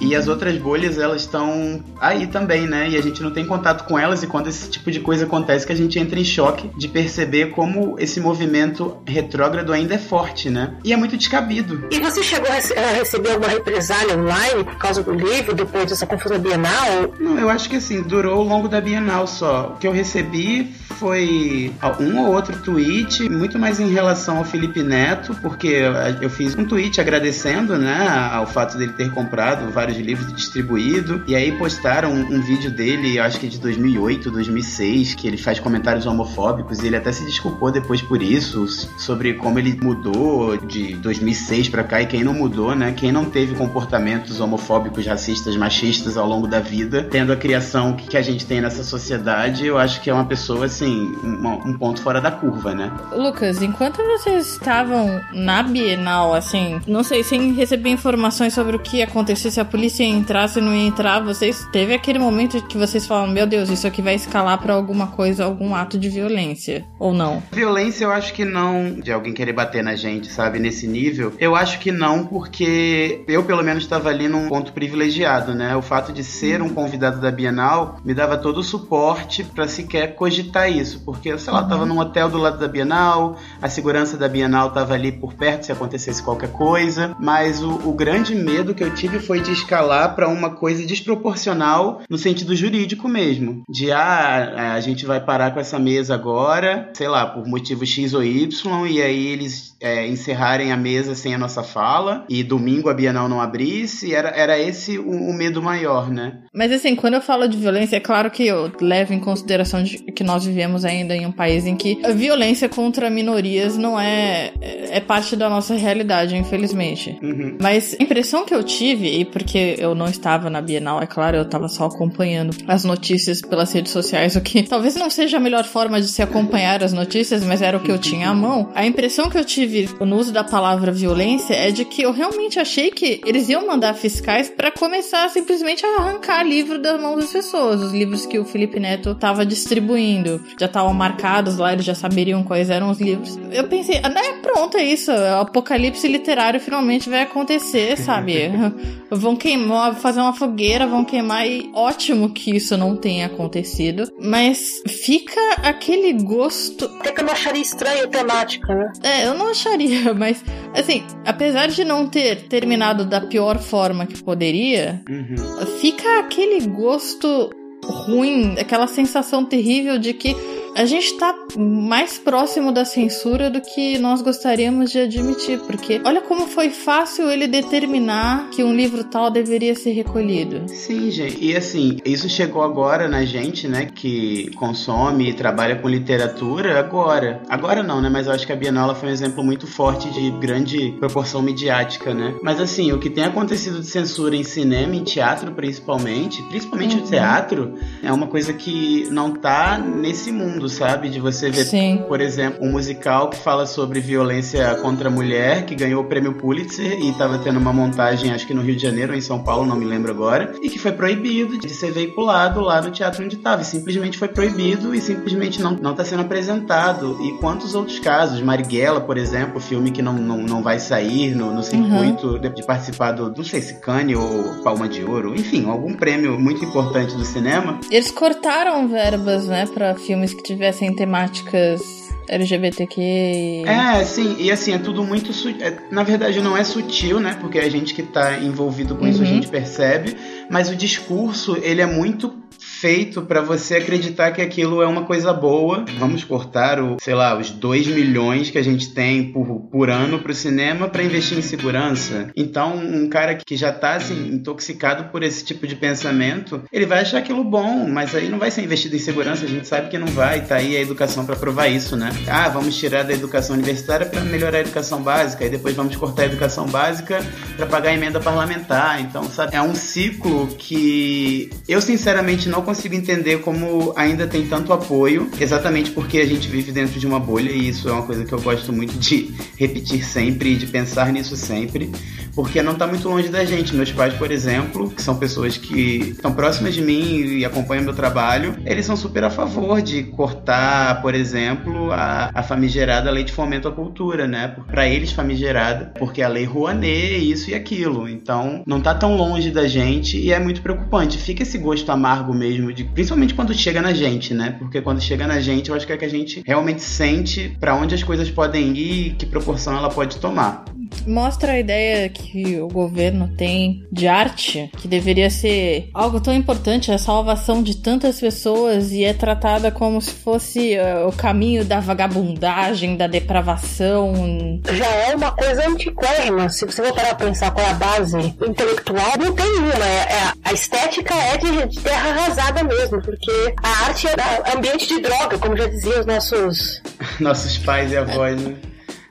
e 0.00 0.14
as 0.14 0.28
outras 0.28 0.56
bolhas, 0.58 0.98
elas 0.98 1.22
estão 1.22 1.82
aí 2.00 2.26
também, 2.26 2.66
né? 2.66 2.88
E 2.90 2.96
a 2.96 3.02
gente 3.02 3.22
não 3.22 3.30
tem 3.30 3.44
contato 3.44 3.84
com 3.84 3.98
elas, 3.98 4.22
e 4.22 4.26
quando 4.26 4.48
esse 4.48 4.70
tipo 4.70 4.90
de 4.90 5.00
coisa 5.00 5.24
acontece, 5.24 5.66
que 5.66 5.72
a 5.72 5.76
gente 5.76 5.98
entra 5.98 6.18
em 6.18 6.24
choque 6.24 6.70
de 6.76 6.88
perceber 6.88 7.50
como 7.50 7.96
esse 7.98 8.20
movimento 8.20 8.96
retrógrado 9.06 9.72
ainda 9.72 9.94
é 9.94 9.98
forte, 9.98 10.50
né? 10.50 10.74
E 10.84 10.92
é 10.92 10.96
muito 10.96 11.16
descabido. 11.16 11.86
E 11.90 12.00
você 12.00 12.22
chegou 12.22 12.48
a 12.50 12.92
receber 12.92 13.32
alguma 13.32 13.50
represália 13.50 14.16
online 14.16 14.64
por 14.64 14.76
causa 14.76 15.02
do 15.02 15.12
livro, 15.12 15.54
depois 15.54 15.86
dessa 15.86 16.06
confusão 16.06 16.38
bienal? 16.38 17.14
Não, 17.18 17.38
eu 17.38 17.48
acho 17.48 17.68
que 17.68 17.76
assim, 17.76 18.02
durou 18.02 18.34
ao 18.34 18.44
longo 18.44 18.68
da 18.68 18.80
bienal 18.80 19.26
só. 19.26 19.74
O 19.74 19.78
que 19.78 19.86
eu 19.86 19.92
recebi 19.92 20.72
foi 20.98 21.72
um 22.00 22.20
ou 22.20 22.32
outro 22.32 22.56
tweet, 22.62 23.28
muito 23.28 23.58
mais 23.58 23.80
em 23.80 23.92
relação 23.92 24.38
ao 24.38 24.44
Felipe 24.44 24.82
Neto, 24.82 25.36
porque 25.42 25.82
eu 26.20 26.30
fiz 26.30 26.56
um 26.56 26.64
tweet 26.64 27.00
agradecendo, 27.00 27.76
né, 27.76 28.30
ao 28.32 28.46
fato 28.46 28.76
dele 28.78 28.92
ter 28.92 29.10
comprado 29.10 29.70
vários 29.70 29.83
livros 29.92 30.30
e 30.30 30.34
distribuído, 30.34 31.22
e 31.26 31.34
aí 31.34 31.52
postaram 31.52 32.12
um, 32.12 32.36
um 32.36 32.40
vídeo 32.40 32.70
dele, 32.70 33.18
acho 33.18 33.38
que 33.38 33.48
de 33.48 33.58
2008, 33.58 34.30
2006, 34.30 35.14
que 35.14 35.26
ele 35.26 35.36
faz 35.36 35.60
comentários 35.60 36.06
homofóbicos 36.06 36.80
e 36.80 36.86
ele 36.86 36.96
até 36.96 37.12
se 37.12 37.24
desculpou 37.24 37.70
depois 37.70 38.00
por 38.02 38.22
isso, 38.22 38.66
sobre 38.98 39.34
como 39.34 39.58
ele 39.58 39.78
mudou 39.80 40.56
de 40.56 40.94
2006 40.96 41.68
para 41.68 41.84
cá 41.84 42.02
e 42.02 42.06
quem 42.06 42.24
não 42.24 42.34
mudou, 42.34 42.74
né? 42.74 42.92
Quem 42.92 43.12
não 43.12 43.24
teve 43.24 43.54
comportamentos 43.54 44.40
homofóbicos, 44.40 45.06
racistas, 45.06 45.56
machistas 45.56 46.16
ao 46.16 46.26
longo 46.26 46.46
da 46.46 46.60
vida, 46.60 47.02
tendo 47.10 47.32
a 47.32 47.36
criação 47.36 47.94
que 47.94 48.16
a 48.16 48.22
gente 48.22 48.46
tem 48.46 48.60
nessa 48.60 48.82
sociedade, 48.82 49.66
eu 49.66 49.78
acho 49.78 50.00
que 50.00 50.10
é 50.10 50.14
uma 50.14 50.24
pessoa 50.24 50.66
assim 50.66 51.14
um, 51.22 51.70
um 51.70 51.78
ponto 51.78 52.00
fora 52.00 52.20
da 52.20 52.30
curva, 52.30 52.74
né? 52.74 52.92
Lucas, 53.12 53.62
enquanto 53.62 54.02
vocês 54.02 54.52
estavam 54.52 55.20
na 55.32 55.62
Bienal, 55.62 56.34
assim, 56.34 56.80
não 56.86 57.02
sei, 57.02 57.22
sem 57.22 57.52
receber 57.52 57.90
informações 57.90 58.54
sobre 58.54 58.76
o 58.76 58.78
que 58.78 58.98
ia 58.98 59.04
acontecer, 59.04 59.50
se 59.50 59.60
a 59.60 59.64
polícia 59.74 60.04
ia 60.04 60.14
entrar, 60.14 60.46
se 60.48 60.60
não 60.60 60.72
ia 60.72 60.86
entrar, 60.86 61.18
vocês 61.18 61.66
teve 61.72 61.92
aquele 61.92 62.20
momento 62.20 62.62
que 62.68 62.78
vocês 62.78 63.08
falam, 63.08 63.26
meu 63.26 63.44
Deus, 63.44 63.68
isso 63.68 63.88
aqui 63.88 64.00
vai 64.00 64.14
escalar 64.14 64.56
para 64.62 64.72
alguma 64.72 65.08
coisa, 65.08 65.44
algum 65.44 65.74
ato 65.74 65.98
de 65.98 66.08
violência, 66.08 66.84
ou 66.96 67.12
não? 67.12 67.42
Violência 67.50 68.04
eu 68.04 68.12
acho 68.12 68.32
que 68.34 68.44
não, 68.44 68.92
de 68.92 69.10
alguém 69.12 69.32
querer 69.32 69.52
bater 69.52 69.82
na 69.82 69.96
gente, 69.96 70.30
sabe, 70.30 70.60
nesse 70.60 70.86
nível. 70.86 71.32
Eu 71.40 71.56
acho 71.56 71.80
que 71.80 71.90
não, 71.90 72.24
porque 72.24 73.24
eu 73.26 73.42
pelo 73.42 73.64
menos 73.64 73.82
estava 73.82 74.10
ali 74.10 74.28
num 74.28 74.48
ponto 74.48 74.72
privilegiado, 74.72 75.56
né? 75.56 75.74
O 75.74 75.82
fato 75.82 76.12
de 76.12 76.22
ser 76.22 76.62
um 76.62 76.68
convidado 76.68 77.20
da 77.20 77.32
Bienal 77.32 77.96
me 78.04 78.14
dava 78.14 78.38
todo 78.38 78.58
o 78.58 78.62
suporte 78.62 79.42
para 79.42 79.66
sequer 79.66 80.14
cogitar 80.14 80.70
isso, 80.70 81.02
porque, 81.04 81.36
sei 81.36 81.52
lá, 81.52 81.62
uhum. 81.62 81.68
tava 81.68 81.84
num 81.84 81.98
hotel 81.98 82.28
do 82.28 82.38
lado 82.38 82.60
da 82.60 82.68
Bienal, 82.68 83.38
a 83.60 83.68
segurança 83.68 84.16
da 84.16 84.28
Bienal 84.28 84.70
tava 84.70 84.94
ali 84.94 85.10
por 85.10 85.34
perto 85.34 85.66
se 85.66 85.72
acontecesse 85.72 86.22
qualquer 86.22 86.52
coisa, 86.52 87.16
mas 87.18 87.60
o, 87.60 87.72
o 87.88 87.92
grande 87.92 88.36
medo 88.36 88.72
que 88.72 88.84
eu 88.84 88.94
tive 88.94 89.18
foi 89.18 89.40
de 89.40 89.63
escalar 89.64 90.14
para 90.14 90.28
uma 90.28 90.50
coisa 90.50 90.86
desproporcional 90.86 92.02
no 92.08 92.18
sentido 92.18 92.54
jurídico 92.54 93.08
mesmo, 93.08 93.62
de 93.68 93.90
ah, 93.90 94.74
a 94.74 94.80
gente 94.80 95.06
vai 95.06 95.20
parar 95.20 95.52
com 95.52 95.60
essa 95.60 95.78
mesa 95.78 96.14
agora, 96.14 96.90
sei 96.94 97.08
lá, 97.08 97.26
por 97.26 97.46
motivo 97.46 97.84
X 97.84 98.14
ou 98.14 98.22
Y, 98.22 98.86
e 98.86 99.02
aí 99.02 99.26
eles 99.26 99.74
é, 99.80 100.06
encerrarem 100.06 100.70
a 100.70 100.76
mesa 100.76 101.14
sem 101.14 101.34
a 101.34 101.38
nossa 101.38 101.62
fala, 101.62 102.24
e 102.28 102.42
domingo 102.42 102.88
a 102.88 102.94
Bienal 102.94 103.28
não 103.28 103.40
abrisse, 103.40 104.14
era, 104.14 104.28
era 104.28 104.58
esse 104.58 104.98
o, 104.98 105.10
o 105.10 105.32
medo 105.32 105.62
maior, 105.62 106.10
né? 106.10 106.40
Mas 106.54 106.70
assim, 106.70 106.94
quando 106.94 107.14
eu 107.14 107.20
falo 107.20 107.48
de 107.48 107.56
violência, 107.56 107.96
é 107.96 108.00
claro 108.00 108.30
que 108.30 108.46
eu 108.46 108.70
levo 108.80 109.12
em 109.12 109.20
consideração 109.20 109.82
de, 109.82 109.98
que 109.98 110.22
nós 110.22 110.44
vivemos 110.44 110.84
ainda 110.84 111.14
em 111.16 111.26
um 111.26 111.32
país 111.32 111.66
em 111.66 111.76
que 111.76 112.00
a 112.04 112.10
violência 112.10 112.68
contra 112.68 113.10
minorias 113.10 113.76
não 113.76 113.98
é, 113.98 114.52
é 114.60 115.00
parte 115.00 115.36
da 115.36 115.48
nossa 115.48 115.74
realidade, 115.74 116.36
infelizmente. 116.36 117.18
Uhum. 117.22 117.58
Mas 117.60 117.96
a 117.98 118.02
impressão 118.02 118.44
que 118.44 118.54
eu 118.54 118.62
tive, 118.62 119.20
e 119.20 119.24
porque 119.24 119.53
eu 119.58 119.94
não 119.94 120.06
estava 120.06 120.48
na 120.50 120.60
Bienal, 120.60 121.00
é 121.00 121.06
claro, 121.06 121.36
eu 121.36 121.42
estava 121.42 121.68
só 121.68 121.86
acompanhando 121.86 122.56
as 122.66 122.84
notícias 122.84 123.40
pelas 123.40 123.72
redes 123.72 123.92
sociais, 123.92 124.36
o 124.36 124.40
que 124.40 124.62
talvez 124.68 124.94
não 124.94 125.10
seja 125.10 125.36
a 125.36 125.40
melhor 125.40 125.64
forma 125.64 126.00
de 126.00 126.08
se 126.08 126.22
acompanhar 126.22 126.82
as 126.82 126.92
notícias, 126.92 127.44
mas 127.44 127.62
era 127.62 127.76
o 127.76 127.80
que 127.80 127.90
eu 127.90 127.98
tinha 127.98 128.30
à 128.30 128.34
mão. 128.34 128.70
A 128.74 128.86
impressão 128.86 129.30
que 129.30 129.38
eu 129.38 129.44
tive 129.44 129.88
no 130.00 130.16
uso 130.16 130.32
da 130.32 130.44
palavra 130.44 130.92
violência 130.92 131.54
é 131.54 131.70
de 131.70 131.84
que 131.84 132.02
eu 132.02 132.12
realmente 132.12 132.58
achei 132.58 132.90
que 132.90 133.20
eles 133.24 133.48
iam 133.48 133.66
mandar 133.66 133.94
fiscais 133.94 134.48
para 134.48 134.70
começar 134.70 135.28
simplesmente 135.30 135.84
a 135.84 136.00
arrancar 136.00 136.42
livro 136.42 136.80
das 136.80 137.00
mãos 137.00 137.20
das 137.20 137.32
pessoas, 137.32 137.80
os 137.80 137.92
livros 137.92 138.26
que 138.26 138.38
o 138.38 138.44
Felipe 138.44 138.80
Neto 138.80 139.10
estava 139.12 139.44
distribuindo. 139.44 140.42
Já 140.58 140.66
estavam 140.66 140.92
marcados 140.94 141.58
lá, 141.58 141.72
eles 141.72 141.84
já 141.84 141.94
saberiam 141.94 142.42
quais 142.42 142.70
eram 142.70 142.90
os 142.90 143.00
livros. 143.00 143.38
Eu 143.50 143.64
pensei, 143.64 144.00
ah, 144.02 144.08
né, 144.08 144.34
pronto, 144.42 144.76
é 144.76 144.84
isso. 144.84 145.10
O 145.10 145.40
apocalipse 145.40 146.06
literário 146.08 146.60
finalmente 146.60 147.08
vai 147.08 147.22
acontecer, 147.22 147.96
sabe? 147.96 148.50
vão 149.10 149.36
queimar, 149.44 149.94
fazer 149.96 150.20
uma 150.20 150.32
fogueira, 150.32 150.86
vão 150.86 151.04
queimar 151.04 151.46
e 151.46 151.70
ótimo 151.74 152.30
que 152.30 152.56
isso 152.56 152.78
não 152.78 152.96
tenha 152.96 153.26
acontecido. 153.26 154.10
Mas 154.18 154.82
fica 154.88 155.38
aquele 155.62 156.14
gosto. 156.14 156.86
Até 156.98 157.12
que 157.12 157.20
eu 157.20 157.26
não 157.26 157.32
acharia 157.34 157.60
estranha 157.60 158.04
a 158.04 158.08
temática, 158.08 158.74
né? 158.74 158.92
É, 159.02 159.26
eu 159.26 159.34
não 159.34 159.50
acharia, 159.50 160.14
mas 160.16 160.42
assim, 160.74 161.04
apesar 161.26 161.68
de 161.68 161.84
não 161.84 162.08
ter 162.08 162.48
terminado 162.48 163.04
da 163.04 163.20
pior 163.20 163.58
forma 163.58 164.06
que 164.06 164.22
poderia, 164.22 165.02
uhum. 165.06 165.66
fica 165.78 166.20
aquele 166.20 166.66
gosto 166.66 167.50
ruim, 167.84 168.58
aquela 168.58 168.86
sensação 168.86 169.44
terrível 169.44 169.98
de 169.98 170.14
que 170.14 170.34
a 170.74 170.84
gente 170.84 171.06
está 171.06 171.34
mais 171.56 172.18
próximo 172.18 172.72
da 172.72 172.84
censura 172.84 173.48
do 173.48 173.60
que 173.60 173.98
nós 173.98 174.20
gostaríamos 174.20 174.90
de 174.90 174.98
admitir, 174.98 175.60
porque 175.60 176.00
olha 176.04 176.20
como 176.20 176.48
foi 176.48 176.70
fácil 176.70 177.30
ele 177.30 177.46
determinar 177.46 178.50
que 178.50 178.62
um 178.62 178.74
livro 178.74 179.04
tal 179.04 179.30
deveria 179.30 179.74
ser 179.74 179.92
recolhido. 179.92 180.68
Sim, 180.68 181.10
gente. 181.10 181.44
E 181.44 181.56
assim, 181.56 181.98
isso 182.04 182.28
chegou 182.28 182.62
agora 182.62 183.08
na 183.08 183.24
gente, 183.24 183.68
né, 183.68 183.86
que 183.86 184.50
consome 184.56 185.30
e 185.30 185.32
trabalha 185.32 185.76
com 185.76 185.88
literatura 185.88 186.78
agora. 186.78 187.40
Agora 187.48 187.82
não, 187.82 188.00
né, 188.00 188.08
mas 188.08 188.26
eu 188.26 188.32
acho 188.32 188.46
que 188.46 188.52
a 188.52 188.56
Bienal 188.56 188.94
foi 188.94 189.08
um 189.08 189.12
exemplo 189.12 189.44
muito 189.44 189.66
forte 189.66 190.10
de 190.10 190.30
grande 190.32 190.92
proporção 190.98 191.40
midiática, 191.40 192.12
né? 192.12 192.34
Mas 192.42 192.60
assim, 192.60 192.92
o 192.92 192.98
que 192.98 193.10
tem 193.10 193.24
acontecido 193.24 193.80
de 193.80 193.86
censura 193.86 194.34
em 194.34 194.42
cinema, 194.42 194.96
em 194.96 195.04
teatro 195.04 195.52
principalmente, 195.52 196.42
principalmente 196.44 196.96
uhum. 196.96 197.02
o 197.02 197.06
teatro, 197.06 197.74
é 198.02 198.12
uma 198.12 198.26
coisa 198.26 198.52
que 198.52 199.08
não 199.10 199.32
tá 199.32 199.78
nesse 199.78 200.32
mundo 200.32 200.63
mundo, 200.64 200.68
sabe? 200.68 201.08
De 201.08 201.20
você 201.20 201.50
ver, 201.50 201.64
Sim. 201.64 202.04
por 202.08 202.20
exemplo, 202.20 202.64
um 202.64 202.72
musical 202.72 203.28
que 203.30 203.36
fala 203.36 203.66
sobre 203.66 204.00
violência 204.00 204.74
contra 204.76 205.08
a 205.08 205.10
mulher, 205.10 205.64
que 205.66 205.74
ganhou 205.74 206.02
o 206.02 206.06
prêmio 206.06 206.34
Pulitzer 206.34 206.98
e 206.98 207.10
estava 207.10 207.38
tendo 207.38 207.58
uma 207.58 207.72
montagem, 207.72 208.32
acho 208.32 208.46
que 208.46 208.54
no 208.54 208.62
Rio 208.62 208.76
de 208.76 208.82
Janeiro 208.82 209.12
ou 209.12 209.18
em 209.18 209.20
São 209.20 209.42
Paulo, 209.42 209.66
não 209.66 209.76
me 209.76 209.84
lembro 209.84 210.10
agora, 210.10 210.54
e 210.62 210.68
que 210.68 210.78
foi 210.78 210.92
proibido 210.92 211.58
de 211.58 211.68
ser 211.68 211.92
veiculado 211.92 212.60
lá 212.60 212.80
no 212.80 212.90
teatro 212.90 213.24
onde 213.24 213.36
estava. 213.36 213.62
Simplesmente 213.64 214.18
foi 214.18 214.28
proibido 214.28 214.94
e 214.94 215.00
simplesmente 215.00 215.60
não, 215.60 215.72
não 215.72 215.94
tá 215.94 216.04
sendo 216.04 216.22
apresentado. 216.22 217.18
E 217.22 217.32
quantos 217.38 217.74
outros 217.74 217.98
casos? 217.98 218.40
Marighella, 218.40 219.00
por 219.00 219.16
exemplo, 219.16 219.60
filme 219.60 219.90
que 219.90 220.02
não, 220.02 220.14
não, 220.14 220.38
não 220.38 220.62
vai 220.62 220.78
sair 220.78 221.34
no, 221.34 221.52
no 221.52 221.62
circuito 221.62 222.28
uhum. 222.28 222.38
de, 222.38 222.48
de, 222.50 222.64
participar 222.64 223.12
do, 223.12 223.32
não 223.36 223.44
sei 223.44 223.60
se 223.60 223.80
Cannes 223.80 224.16
ou 224.16 224.62
Palma 224.62 224.88
de 224.88 225.04
Ouro, 225.04 225.34
enfim, 225.34 225.68
algum 225.68 225.94
prêmio 225.94 226.38
muito 226.38 226.64
importante 226.64 227.14
do 227.16 227.24
cinema. 227.24 227.80
Eles 227.90 228.10
cortaram 228.10 228.88
verbas, 228.88 229.46
né, 229.46 229.66
para 229.66 229.94
filmes 229.94 230.32
que 230.32 230.53
tivessem 230.54 230.94
temáticas 230.94 232.04
LGBTQ. 232.28 233.64
É, 233.66 234.04
sim, 234.04 234.36
e 234.38 234.50
assim, 234.50 234.72
é 234.72 234.78
tudo 234.78 235.04
muito. 235.04 235.30
É, 235.60 235.76
na 235.90 236.02
verdade, 236.02 236.40
não 236.40 236.56
é 236.56 236.64
sutil, 236.64 237.20
né? 237.20 237.36
Porque 237.40 237.58
a 237.58 237.68
gente 237.68 237.94
que 237.94 238.02
tá 238.02 238.38
envolvido 238.38 238.96
com 238.96 239.04
uhum. 239.04 239.10
isso 239.10 239.22
a 239.22 239.26
uhum. 239.26 239.34
gente 239.34 239.48
percebe, 239.48 240.16
mas 240.50 240.70
o 240.70 240.76
discurso, 240.76 241.56
ele 241.62 241.80
é 241.80 241.86
muito 241.86 242.30
feito 242.64 243.22
para 243.22 243.40
você 243.40 243.76
acreditar 243.76 244.32
que 244.32 244.40
aquilo 244.40 244.82
é 244.82 244.86
uma 244.86 245.04
coisa 245.04 245.32
boa. 245.32 245.84
Vamos 245.98 246.24
cortar 246.24 246.80
o, 246.80 246.96
sei 247.00 247.14
lá, 247.14 247.38
os 247.38 247.50
2 247.50 247.86
milhões 247.88 248.50
que 248.50 248.58
a 248.58 248.62
gente 248.62 248.92
tem 248.92 249.32
por, 249.32 249.60
por 249.70 249.90
ano 249.90 250.18
pro 250.18 250.34
cinema 250.34 250.88
para 250.88 251.02
investir 251.02 251.38
em 251.38 251.42
segurança. 251.42 252.30
Então, 252.36 252.76
um 252.76 253.08
cara 253.08 253.34
que 253.34 253.56
já 253.56 253.72
tá 253.72 253.94
assim 253.94 254.34
intoxicado 254.34 255.04
por 255.10 255.22
esse 255.22 255.44
tipo 255.44 255.66
de 255.66 255.76
pensamento, 255.76 256.62
ele 256.72 256.86
vai 256.86 257.00
achar 257.00 257.18
aquilo 257.18 257.44
bom, 257.44 257.88
mas 257.88 258.14
aí 258.14 258.28
não 258.28 258.38
vai 258.38 258.50
ser 258.50 258.62
investido 258.62 258.96
em 258.96 258.98
segurança, 258.98 259.44
a 259.44 259.48
gente 259.48 259.66
sabe 259.66 259.88
que 259.88 259.98
não 259.98 260.08
vai, 260.08 260.44
tá 260.44 260.56
aí 260.56 260.76
a 260.76 260.80
educação 260.80 261.24
para 261.24 261.36
provar 261.36 261.68
isso, 261.68 261.96
né? 261.96 262.10
Ah, 262.28 262.48
vamos 262.48 262.76
tirar 262.76 263.02
da 263.02 263.12
educação 263.12 263.54
universitária 263.56 264.06
para 264.06 264.20
melhorar 264.22 264.58
a 264.58 264.60
educação 264.60 265.02
básica 265.02 265.44
e 265.44 265.50
depois 265.50 265.74
vamos 265.74 265.96
cortar 265.96 266.22
a 266.22 266.26
educação 266.26 266.66
básica 266.66 267.20
para 267.56 267.66
pagar 267.66 267.90
a 267.90 267.94
emenda 267.94 268.20
parlamentar. 268.20 269.00
Então, 269.00 269.24
sabe, 269.24 269.56
é 269.56 269.62
um 269.62 269.74
ciclo 269.74 270.48
que 270.58 271.50
eu 271.68 271.80
sinceramente 271.80 272.48
não 272.48 272.53
consigo 272.62 272.84
consigo 272.84 272.94
entender 272.94 273.38
como 273.40 273.92
ainda 273.96 274.26
tem 274.26 274.46
tanto 274.46 274.72
apoio, 274.72 275.30
exatamente 275.40 275.90
porque 275.90 276.18
a 276.18 276.26
gente 276.26 276.48
vive 276.48 276.70
dentro 276.70 277.00
de 277.00 277.06
uma 277.06 277.18
bolha 277.18 277.50
e 277.50 277.68
isso 277.68 277.88
é 277.88 277.92
uma 277.92 278.02
coisa 278.02 278.24
que 278.24 278.32
eu 278.32 278.40
gosto 278.40 278.72
muito 278.72 278.98
de 278.98 279.32
repetir 279.56 280.04
sempre 280.04 280.52
e 280.52 280.56
de 280.56 280.66
pensar 280.66 281.12
nisso 281.12 281.34
sempre, 281.36 281.90
porque 282.34 282.60
não 282.60 282.72
está 282.72 282.86
muito 282.86 283.08
longe 283.08 283.28
da 283.28 283.44
gente. 283.44 283.74
Meus 283.74 283.92
pais, 283.92 284.12
por 284.14 284.30
exemplo, 284.30 284.90
que 284.90 285.00
são 285.00 285.16
pessoas 285.16 285.56
que 285.56 286.10
estão 286.10 286.32
próximas 286.32 286.74
de 286.74 286.82
mim 286.82 287.38
e 287.38 287.44
acompanham 287.44 287.84
meu 287.84 287.94
trabalho, 287.94 288.56
eles 288.66 288.84
são 288.84 288.96
super 288.96 289.24
a 289.24 289.30
favor 289.30 289.80
de 289.80 290.02
cortar, 290.02 291.00
por 291.00 291.14
exemplo, 291.14 291.90
a, 291.92 292.30
a 292.34 292.42
famigerada 292.42 293.10
lei 293.10 293.24
de 293.24 293.32
fomento 293.32 293.68
à 293.68 293.72
cultura, 293.72 294.26
né? 294.26 294.56
Para 294.66 294.86
eles 294.86 295.12
famigerada, 295.12 295.92
porque 295.98 296.20
a 296.20 296.28
lei 296.28 296.44
Rouanet, 296.44 297.30
isso 297.30 297.50
e 297.50 297.54
aquilo. 297.54 298.08
Então, 298.08 298.62
não 298.66 298.78
está 298.78 298.94
tão 298.94 299.16
longe 299.16 299.50
da 299.50 299.66
gente 299.66 300.18
e 300.18 300.32
é 300.32 300.38
muito 300.38 300.60
preocupante. 300.60 301.16
Fica 301.16 301.42
esse 301.42 301.56
gosto 301.56 301.90
amargo 301.90 302.33
mesmo 302.34 302.72
de, 302.72 302.84
principalmente 302.84 303.34
quando 303.34 303.54
chega 303.54 303.80
na 303.80 303.92
gente, 303.92 304.34
né? 304.34 304.56
Porque 304.58 304.80
quando 304.80 305.00
chega 305.00 305.26
na 305.26 305.40
gente, 305.40 305.70
eu 305.70 305.76
acho 305.76 305.86
que 305.86 305.92
é 305.92 305.96
que 305.96 306.04
a 306.04 306.10
gente 306.10 306.42
realmente 306.44 306.82
sente 306.82 307.56
para 307.60 307.74
onde 307.74 307.94
as 307.94 308.02
coisas 308.02 308.30
podem 308.30 308.76
ir 308.76 309.14
que 309.14 309.26
proporção 309.26 309.76
ela 309.76 309.88
pode 309.88 310.18
tomar 310.18 310.64
mostra 311.06 311.52
a 311.52 311.58
ideia 311.58 312.08
que 312.08 312.60
o 312.60 312.68
governo 312.68 313.28
tem 313.36 313.86
de 313.90 314.06
arte, 314.06 314.70
que 314.78 314.88
deveria 314.88 315.30
ser 315.30 315.90
algo 315.92 316.20
tão 316.20 316.34
importante, 316.34 316.92
a 316.92 316.98
salvação 316.98 317.62
de 317.62 317.76
tantas 317.76 318.20
pessoas, 318.20 318.92
e 318.92 319.04
é 319.04 319.12
tratada 319.12 319.70
como 319.70 320.00
se 320.00 320.12
fosse 320.12 320.76
uh, 320.76 321.08
o 321.08 321.12
caminho 321.12 321.64
da 321.64 321.80
vagabundagem, 321.80 322.96
da 322.96 323.06
depravação. 323.06 324.60
Já 324.72 324.86
é 324.86 325.14
uma 325.14 325.32
coisa 325.32 325.68
antiquérrima. 325.68 326.48
Se 326.48 326.64
você 326.64 326.82
voltar 326.82 327.10
a 327.10 327.14
pensar 327.14 327.50
qual 327.50 327.66
é 327.66 327.70
a 327.70 327.74
base 327.74 328.18
intelectual, 328.18 329.12
não 329.18 329.32
tem 329.32 329.58
uma. 329.58 329.74
É, 329.74 330.12
é, 330.12 330.32
a 330.44 330.52
estética 330.52 331.14
é 331.14 331.36
de, 331.36 331.66
de 331.68 331.80
terra 331.80 332.10
arrasada 332.10 332.62
mesmo, 332.64 333.00
porque 333.02 333.54
a 333.62 333.86
arte 333.86 334.06
é 334.06 334.56
ambiente 334.56 334.86
de 334.86 335.00
droga, 335.00 335.38
como 335.38 335.56
já 335.56 335.66
diziam 335.66 336.00
os 336.00 336.06
nossos. 336.06 336.82
nossos 337.20 337.58
pais 337.58 337.92
e 337.92 337.96
avós, 337.96 338.40
né? 338.40 338.54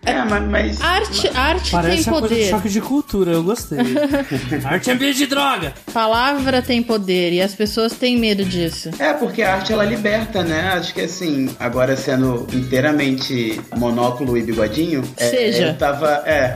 É, 0.05 0.23
mas. 0.23 0.43
mas 0.49 0.81
Arte, 0.81 1.27
arte 1.33 1.71
Parece 1.71 2.03
tem 2.03 2.13
poder. 2.13 2.49
choque 2.49 2.69
de 2.69 2.81
cultura, 2.81 3.31
eu 3.31 3.43
gostei. 3.43 3.79
Arte 4.63 4.89
é 4.89 4.93
ambiente 4.93 5.17
de 5.17 5.25
droga. 5.27 5.73
Palavra 5.93 6.61
tem 6.61 6.81
poder 6.83 7.31
e 7.33 7.41
as 7.41 7.53
pessoas 7.53 7.93
têm 7.93 8.17
medo 8.17 8.43
disso. 8.43 8.89
É, 8.99 9.13
porque 9.13 9.41
a 9.41 9.53
arte 9.55 9.71
ela 9.71 9.85
liberta, 9.85 10.43
né? 10.43 10.73
Acho 10.73 10.93
que 10.93 11.01
assim, 11.01 11.49
agora 11.59 11.95
sendo 11.95 12.45
inteiramente 12.53 13.59
monóculo 13.75 14.37
e 14.37 14.41
bigodinho. 14.43 15.03
é, 15.17 15.29
Seja. 15.29 15.67
eu 15.67 15.77
tava. 15.77 16.23
É. 16.25 16.55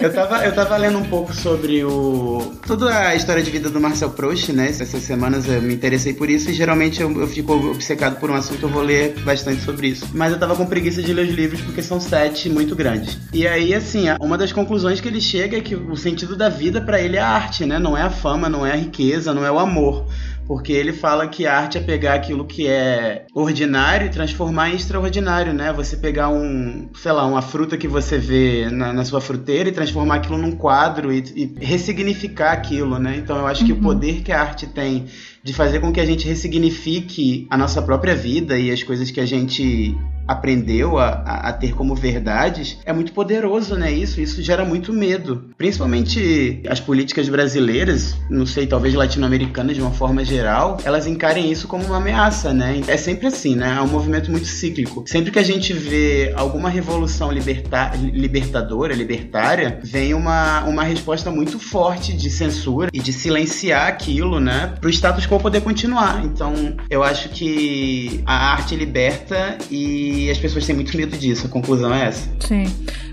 Eu 0.00 0.12
tava, 0.12 0.44
eu 0.44 0.52
tava 0.52 0.76
lendo 0.76 0.98
um 0.98 1.04
pouco 1.04 1.32
sobre 1.34 1.84
o. 1.84 2.52
toda 2.66 2.96
a 3.08 3.14
história 3.14 3.42
de 3.42 3.50
vida 3.50 3.70
do 3.70 3.80
Marcel 3.80 4.10
Proust, 4.10 4.52
né? 4.52 4.68
Essas 4.68 4.88
semanas 5.02 5.46
eu 5.46 5.62
me 5.62 5.74
interessei 5.74 6.12
por 6.12 6.28
isso 6.28 6.50
e 6.50 6.54
geralmente 6.54 7.00
eu, 7.00 7.20
eu 7.20 7.28
fico 7.28 7.52
obcecado 7.52 8.16
por 8.18 8.30
um 8.30 8.34
assunto, 8.34 8.62
eu 8.64 8.68
vou 8.68 8.82
ler 8.82 9.14
bastante 9.20 9.62
sobre 9.62 9.88
isso. 9.88 10.08
Mas 10.12 10.32
eu 10.32 10.38
tava 10.38 10.56
com 10.56 10.66
preguiça 10.66 11.00
de 11.02 11.12
ler 11.12 11.28
os 11.28 11.34
livros 11.34 11.60
porque 11.60 11.82
são 11.82 12.00
sete 12.00 12.48
muito 12.48 12.71
grandes. 12.74 13.18
E 13.32 13.46
aí, 13.46 13.74
assim, 13.74 14.06
uma 14.20 14.36
das 14.36 14.52
conclusões 14.52 15.00
que 15.00 15.08
ele 15.08 15.20
chega 15.20 15.58
é 15.58 15.60
que 15.60 15.74
o 15.74 15.96
sentido 15.96 16.36
da 16.36 16.48
vida 16.48 16.80
pra 16.80 17.00
ele 17.00 17.16
é 17.16 17.20
a 17.20 17.28
arte, 17.28 17.64
né? 17.64 17.78
Não 17.78 17.96
é 17.96 18.02
a 18.02 18.10
fama, 18.10 18.48
não 18.48 18.66
é 18.66 18.72
a 18.72 18.76
riqueza, 18.76 19.34
não 19.34 19.44
é 19.44 19.50
o 19.50 19.58
amor. 19.58 20.06
Porque 20.46 20.72
ele 20.72 20.92
fala 20.92 21.28
que 21.28 21.46
a 21.46 21.56
arte 21.56 21.78
é 21.78 21.80
pegar 21.80 22.14
aquilo 22.14 22.44
que 22.44 22.66
é 22.66 23.26
ordinário 23.32 24.06
e 24.06 24.10
transformar 24.10 24.70
em 24.70 24.76
extraordinário, 24.76 25.52
né? 25.52 25.72
Você 25.72 25.96
pegar 25.96 26.28
um, 26.28 26.90
sei 26.94 27.12
lá, 27.12 27.24
uma 27.24 27.40
fruta 27.40 27.76
que 27.76 27.86
você 27.86 28.18
vê 28.18 28.68
na, 28.70 28.92
na 28.92 29.04
sua 29.04 29.20
fruteira 29.20 29.68
e 29.68 29.72
transformar 29.72 30.16
aquilo 30.16 30.36
num 30.36 30.52
quadro 30.52 31.12
e, 31.12 31.22
e 31.36 31.64
ressignificar 31.64 32.52
aquilo, 32.52 32.98
né? 32.98 33.16
Então 33.16 33.36
eu 33.36 33.46
acho 33.46 33.64
que 33.64 33.72
o 33.72 33.80
poder 33.80 34.22
que 34.22 34.32
a 34.32 34.40
arte 34.40 34.66
tem 34.66 35.06
de 35.42 35.52
fazer 35.52 35.80
com 35.80 35.92
que 35.92 36.00
a 36.00 36.06
gente 36.06 36.26
ressignifique 36.26 37.46
a 37.50 37.56
nossa 37.56 37.82
própria 37.82 38.14
vida 38.14 38.58
e 38.58 38.70
as 38.70 38.82
coisas 38.82 39.10
que 39.10 39.20
a 39.20 39.26
gente 39.26 39.96
aprendeu 40.26 40.98
a, 40.98 41.08
a, 41.08 41.48
a 41.48 41.52
ter 41.52 41.74
como 41.74 41.94
verdades 41.94 42.78
é 42.84 42.92
muito 42.92 43.12
poderoso, 43.12 43.76
né? 43.76 43.92
Isso, 43.92 44.20
isso 44.20 44.42
gera 44.42 44.64
muito 44.64 44.92
medo. 44.92 45.50
Principalmente 45.56 46.62
as 46.68 46.80
políticas 46.80 47.28
brasileiras, 47.28 48.16
não 48.30 48.46
sei, 48.46 48.66
talvez 48.66 48.94
latino-americanas 48.94 49.76
de 49.76 49.82
uma 49.82 49.90
forma 49.90 50.24
geral, 50.24 50.78
elas 50.84 51.06
encarem 51.06 51.50
isso 51.50 51.66
como 51.66 51.84
uma 51.84 51.96
ameaça, 51.96 52.52
né? 52.52 52.80
É 52.86 52.96
sempre 52.96 53.26
assim, 53.26 53.54
né? 53.54 53.76
É 53.78 53.82
um 53.82 53.88
movimento 53.88 54.30
muito 54.30 54.46
cíclico. 54.46 55.04
Sempre 55.06 55.30
que 55.30 55.38
a 55.38 55.42
gente 55.42 55.72
vê 55.72 56.32
alguma 56.36 56.68
revolução 56.68 57.30
liberta 57.30 57.92
libertadora, 57.96 58.94
libertária, 58.94 59.80
vem 59.82 60.14
uma, 60.14 60.64
uma 60.64 60.84
resposta 60.84 61.30
muito 61.30 61.58
forte 61.58 62.12
de 62.12 62.30
censura 62.30 62.90
e 62.92 63.00
de 63.00 63.12
silenciar 63.12 63.88
aquilo, 63.88 64.38
né? 64.38 64.74
Para 64.80 64.88
o 64.88 64.90
status 64.90 65.26
quo 65.32 65.40
poder 65.40 65.60
continuar. 65.62 66.24
Então, 66.24 66.52
eu 66.90 67.02
acho 67.02 67.28
que 67.30 68.22
a 68.26 68.52
arte 68.52 68.76
liberta 68.76 69.56
e 69.70 70.30
as 70.30 70.38
pessoas 70.38 70.66
têm 70.66 70.74
muito 70.74 70.96
medo 70.96 71.16
disso. 71.16 71.46
A 71.46 71.48
conclusão 71.48 71.94
é 71.94 72.08
essa. 72.08 72.28
Sim. 72.40 72.64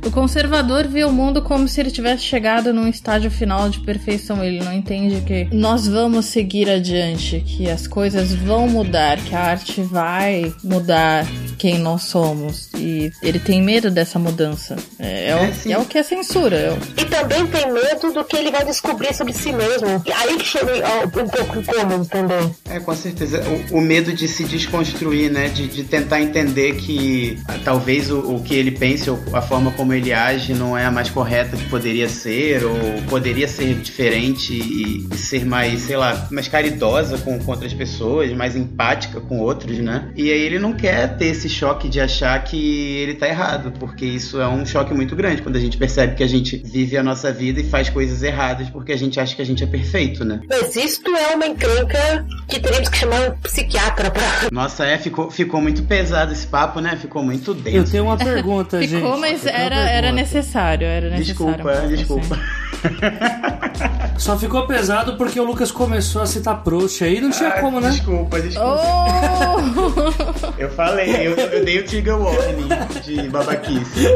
O 0.05 0.12
conservador 0.12 0.88
vê 0.88 1.03
o 1.03 1.12
mundo 1.12 1.41
como 1.41 1.67
se 1.67 1.79
ele 1.79 1.91
tivesse 1.91 2.23
chegado 2.23 2.73
num 2.73 2.88
estágio 2.88 3.29
final 3.29 3.69
de 3.69 3.79
perfeição. 3.82 4.43
Ele 4.43 4.63
não 4.63 4.73
entende 4.73 5.21
que 5.21 5.47
nós 5.53 5.88
vamos 5.88 6.25
seguir 6.25 6.69
adiante, 6.69 7.41
que 7.45 7.69
as 7.69 7.86
coisas 7.88 8.34
vão 8.34 8.67
mudar, 8.67 9.17
que 9.17 9.36
a 9.36 9.41
arte 9.41 9.82
vai 9.82 10.53
mudar 10.63 11.25
quem 11.58 11.77
nós 11.79 12.03
somos. 12.03 12.69
E 12.77 13.12
ele 13.21 13.39
tem 13.39 13.62
medo 13.62 13.91
dessa 13.91 14.17
mudança. 14.17 14.75
É, 14.97 15.10
é, 15.10 15.29
É, 15.29 15.36
o, 15.36 15.71
é 15.73 15.77
o 15.77 15.86
que 15.86 15.97
é 15.97 16.03
censura. 16.03 16.55
É 16.55 16.71
o- 16.71 16.77
E 17.01 17.05
também 17.05 17.45
tem 17.47 17.71
medo 17.71 18.13
do 18.13 18.23
que 18.23 18.38
ele 18.38 18.51
vai 18.51 18.63
descobrir 18.65 19.13
sobre 19.13 19.34
si 19.34 19.51
mesmo. 19.51 19.88
Aí 20.15 20.38
que 20.38 20.45
chega 20.45 20.71
um 21.05 21.10
pouco 21.27 21.60
incômodo 21.60 22.09
também. 22.10 22.56
É, 22.69 22.80
com 22.80 22.95
certeza. 22.95 23.41
O, 23.72 23.78
o 23.78 23.82
medo 23.82 24.13
de 24.13 24.28
se 24.28 24.43
desconstruir, 24.43 25.32
né? 25.32 25.50
De, 25.50 25.67
de 25.67 25.84
tentar 25.84 26.22
entender 26.22 26.76
que 26.76 27.38
ah, 27.48 27.58
talvez 27.63 28.10
o, 28.10 28.19
o 28.19 28.43
que 28.43 28.56
ele 28.56 28.72
pense 28.72 29.10
ou 29.10 29.19
a 29.34 29.41
forma 29.41 29.72
como 29.72 29.93
ele 29.93 30.12
age 30.12 30.54
não 30.54 30.78
é 30.78 30.86
a 30.86 30.91
mais 30.91 31.10
correta 31.10 31.56
que 31.56 31.65
poderia 31.69 32.10
ser, 32.10 32.63
ou 32.65 32.76
poderia 33.10 33.48
ser 33.48 33.76
diferente 33.76 34.54
e, 34.54 35.08
e 35.12 35.17
ser 35.17 35.45
mais, 35.45 35.82
sei 35.82 35.98
lá, 35.98 36.28
mais 36.32 36.48
caridosa 36.48 37.17
com, 37.19 37.39
com 37.39 37.52
outras 37.52 37.74
pessoas, 37.74 38.32
mais 38.34 38.56
empática 38.56 39.22
com 39.22 39.39
outros, 39.39 39.78
né? 39.80 40.12
E 40.15 40.32
aí 40.32 40.41
ele 40.41 40.60
não 40.60 40.74
quer 40.74 41.17
ter 41.17 41.28
esse 41.28 41.50
choque 41.50 41.88
de 41.88 42.00
achar 42.00 42.43
que 42.43 42.98
ele 42.98 43.15
tá 43.15 43.28
errado, 43.28 43.72
porque 43.80 44.06
isso 44.06 44.39
é 44.39 44.48
um 44.48 44.65
choque 44.65 44.93
muito 44.93 45.15
grande 45.15 45.41
quando 45.41 45.56
a 45.56 45.60
gente 45.60 45.78
percebe 45.78 46.15
que 46.15 46.24
a 46.24 46.28
gente 46.28 46.58
vive 46.58 46.98
a 46.98 47.04
nossa 47.04 47.32
vida 47.32 47.60
e 47.60 47.63
faz 47.63 47.89
coisas 47.89 48.24
erradas 48.24 48.69
porque 48.69 48.91
a 48.91 48.98
gente 48.98 49.19
acha 49.19 49.36
que 49.36 49.41
a 49.41 49.45
gente 49.45 49.63
é 49.63 49.67
perfeito, 49.67 50.24
né? 50.26 50.41
Mas 50.50 50.76
isto 50.76 51.15
é 51.15 51.36
uma 51.36 51.45
encrenca 51.45 51.98
que 52.47 52.59
teremos 52.59 52.89
que 52.89 52.97
chamar 52.97 53.29
um 53.29 53.31
psiquiatra 53.38 54.12
pra. 54.12 54.23
Nossa, 54.51 54.85
é, 54.85 54.97
ficou, 54.97 55.29
ficou 55.29 55.62
muito 55.62 55.83
pesado 55.83 56.31
esse 56.33 56.47
papo, 56.47 56.79
né? 56.79 56.97
Ficou 56.99 57.23
muito 57.23 57.51
Eu 57.51 57.55
denso. 57.55 57.91
tenho 57.91 58.05
uma 58.05 58.17
pergunta, 58.17 58.81
gente. 58.81 58.95
Ficou, 58.95 59.17
mas 59.17 59.45
Eu 59.45 59.51
era, 59.51 59.75
era 59.75 60.12
necessário. 60.12 60.85
Era 60.85 61.09
necessário. 61.09 61.55
Desculpa, 61.57 61.79
pouco, 61.79 61.88
desculpa. 61.95 62.39
Só 64.17 64.38
ficou 64.38 64.67
pesado 64.67 65.15
porque 65.15 65.39
o 65.39 65.43
Lucas 65.43 65.71
começou 65.71 66.21
a 66.21 66.25
citar 66.25 66.62
Proust 66.63 67.03
aí, 67.03 67.21
não 67.21 67.29
tinha 67.29 67.49
Ah, 67.49 67.62
como, 67.62 67.79
né? 67.79 67.89
Desculpa, 67.89 68.39
desculpa. 68.41 68.81
Oh! 68.83 70.53
Eu 70.57 70.69
falei, 70.71 71.27
eu, 71.27 71.35
eu 71.35 71.63
dei 71.63 71.79
o 71.79 71.85
trigger 71.85 72.17
warning 72.17 72.67
de 73.03 73.29
babaquice. 73.29 74.07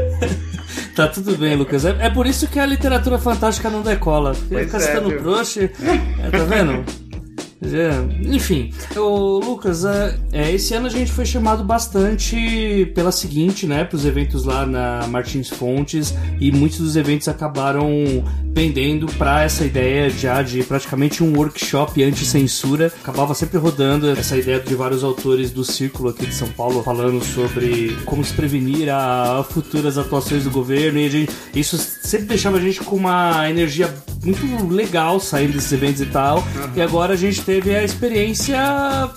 Tá 0.95 1.07
tudo 1.07 1.37
bem, 1.37 1.55
Lucas. 1.55 1.85
É, 1.85 1.95
é 2.01 2.09
por 2.09 2.27
isso 2.27 2.47
que 2.47 2.59
a 2.59 2.65
literatura 2.65 3.17
fantástica 3.17 3.69
não 3.69 3.81
decola. 3.81 4.33
Fica 4.33 4.77
é, 4.77 4.79
citando? 4.79 5.11
Proust, 5.13 5.57
é, 5.59 5.67
tá 6.29 6.43
vendo? 6.43 6.83
É, 7.65 8.35
Enfim, 8.35 8.71
o 8.95 9.39
Lucas, 9.39 9.85
é, 9.85 10.17
é, 10.31 10.51
esse 10.51 10.73
ano 10.73 10.87
a 10.87 10.89
gente 10.89 11.11
foi 11.11 11.25
chamado 11.25 11.63
bastante 11.63 12.91
pela 12.93 13.11
seguinte, 13.11 13.65
né, 13.65 13.83
para 13.83 13.95
os 13.95 14.05
eventos 14.05 14.43
lá 14.43 14.65
na 14.65 15.07
Martins 15.07 15.49
Fontes 15.49 16.13
e 16.39 16.51
muitos 16.51 16.79
dos 16.79 16.95
eventos 16.95 17.27
acabaram 17.27 17.89
pendendo 18.53 19.07
para 19.17 19.43
essa 19.43 19.65
ideia 19.65 20.09
já 20.09 20.41
de 20.41 20.63
praticamente 20.63 21.23
um 21.23 21.35
workshop 21.35 22.03
anti-censura. 22.03 22.91
Acabava 23.01 23.33
sempre 23.33 23.57
rodando 23.57 24.09
essa 24.09 24.37
ideia 24.37 24.59
de 24.59 24.75
vários 24.75 25.03
autores 25.03 25.51
do 25.51 25.63
círculo 25.63 26.09
aqui 26.09 26.25
de 26.27 26.33
São 26.35 26.47
Paulo 26.49 26.83
falando 26.83 27.23
sobre 27.23 27.97
como 28.05 28.23
se 28.23 28.33
prevenir 28.33 28.89
a, 28.89 29.43
futuras 29.49 29.97
atuações 29.97 30.43
do 30.43 30.51
governo 30.51 30.99
e 30.99 31.05
a 31.05 31.09
gente, 31.09 31.31
isso 31.55 31.77
sempre 31.77 32.27
deixava 32.27 32.57
a 32.57 32.61
gente 32.61 32.79
com 32.81 32.95
uma 32.95 33.49
energia 33.49 33.93
muito 34.23 34.67
legal 34.73 35.19
saindo 35.19 35.53
desses 35.53 35.71
eventos 35.73 36.01
e 36.01 36.05
tal. 36.05 36.43
E 36.75 36.81
agora 36.81 37.13
a 37.13 37.17
gente 37.17 37.41
teve 37.41 37.75
a 37.75 37.83
experiência 37.83 38.57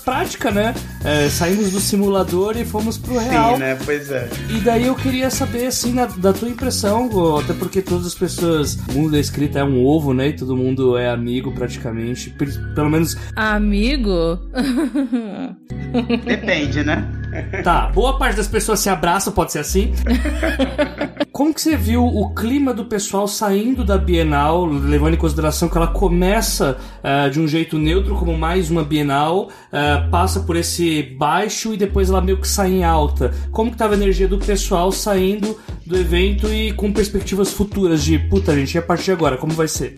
prática, 0.04 0.50
né? 0.50 0.74
É, 1.04 1.28
saímos 1.28 1.70
do 1.70 1.78
simulador 1.80 2.56
e 2.56 2.64
fomos 2.64 2.98
pro 2.98 3.16
real. 3.18 3.54
Sim, 3.54 3.60
né? 3.60 3.78
Pois 3.84 4.10
é. 4.10 4.28
E 4.50 4.58
daí 4.60 4.86
eu 4.86 4.94
queria 4.96 5.30
saber, 5.30 5.66
assim, 5.66 5.92
na- 5.92 6.06
da 6.06 6.32
tua 6.32 6.48
impressão, 6.48 7.08
até 7.38 7.52
porque 7.52 7.80
todas 7.80 8.06
as 8.06 8.14
pessoas, 8.14 8.76
mundo 8.92 9.12
da 9.12 9.20
escrita 9.26 9.58
é 9.58 9.64
um 9.64 9.84
ovo, 9.84 10.12
né? 10.14 10.28
E 10.28 10.32
todo 10.32 10.56
mundo 10.56 10.96
é 10.96 11.08
amigo 11.08 11.52
praticamente. 11.52 12.30
Pe- 12.30 12.46
Pelo 12.74 12.90
menos, 12.90 13.16
Amigo? 13.36 14.38
Depende, 16.24 16.84
né? 16.84 17.06
Tá, 17.62 17.88
boa 17.88 18.18
parte 18.18 18.36
das 18.36 18.48
pessoas 18.48 18.80
se 18.80 18.88
abraçam, 18.88 19.32
pode 19.32 19.52
ser 19.52 19.60
assim. 19.60 19.92
Como 21.36 21.52
que 21.52 21.60
você 21.60 21.76
viu 21.76 22.02
o 22.02 22.34
clima 22.34 22.72
do 22.72 22.86
pessoal 22.86 23.28
saindo 23.28 23.84
da 23.84 23.98
Bienal, 23.98 24.64
levando 24.64 25.14
em 25.14 25.18
consideração 25.18 25.68
que 25.68 25.76
ela 25.76 25.86
começa 25.86 26.78
ah, 27.04 27.28
de 27.28 27.38
um 27.38 27.46
jeito 27.46 27.78
neutro, 27.78 28.14
como 28.14 28.38
mais 28.38 28.70
uma 28.70 28.82
Bienal, 28.82 29.50
ah, 29.70 30.08
passa 30.10 30.40
por 30.40 30.56
esse 30.56 31.02
baixo 31.02 31.74
e 31.74 31.76
depois 31.76 32.08
ela 32.08 32.22
meio 32.22 32.40
que 32.40 32.48
sai 32.48 32.72
em 32.72 32.84
alta? 32.84 33.34
Como 33.52 33.70
que 33.70 33.76
tava 33.76 33.92
a 33.92 33.96
energia 33.98 34.26
do 34.26 34.38
pessoal 34.38 34.90
saindo 34.90 35.58
do 35.84 35.98
evento 35.98 36.50
e 36.50 36.72
com 36.72 36.90
perspectivas 36.90 37.52
futuras 37.52 38.02
de, 38.02 38.18
puta 38.18 38.54
gente, 38.54 38.74
e 38.74 38.78
a 38.78 38.82
partir 38.82 39.04
de 39.04 39.12
agora, 39.12 39.36
como 39.36 39.52
vai 39.52 39.68
ser? 39.68 39.94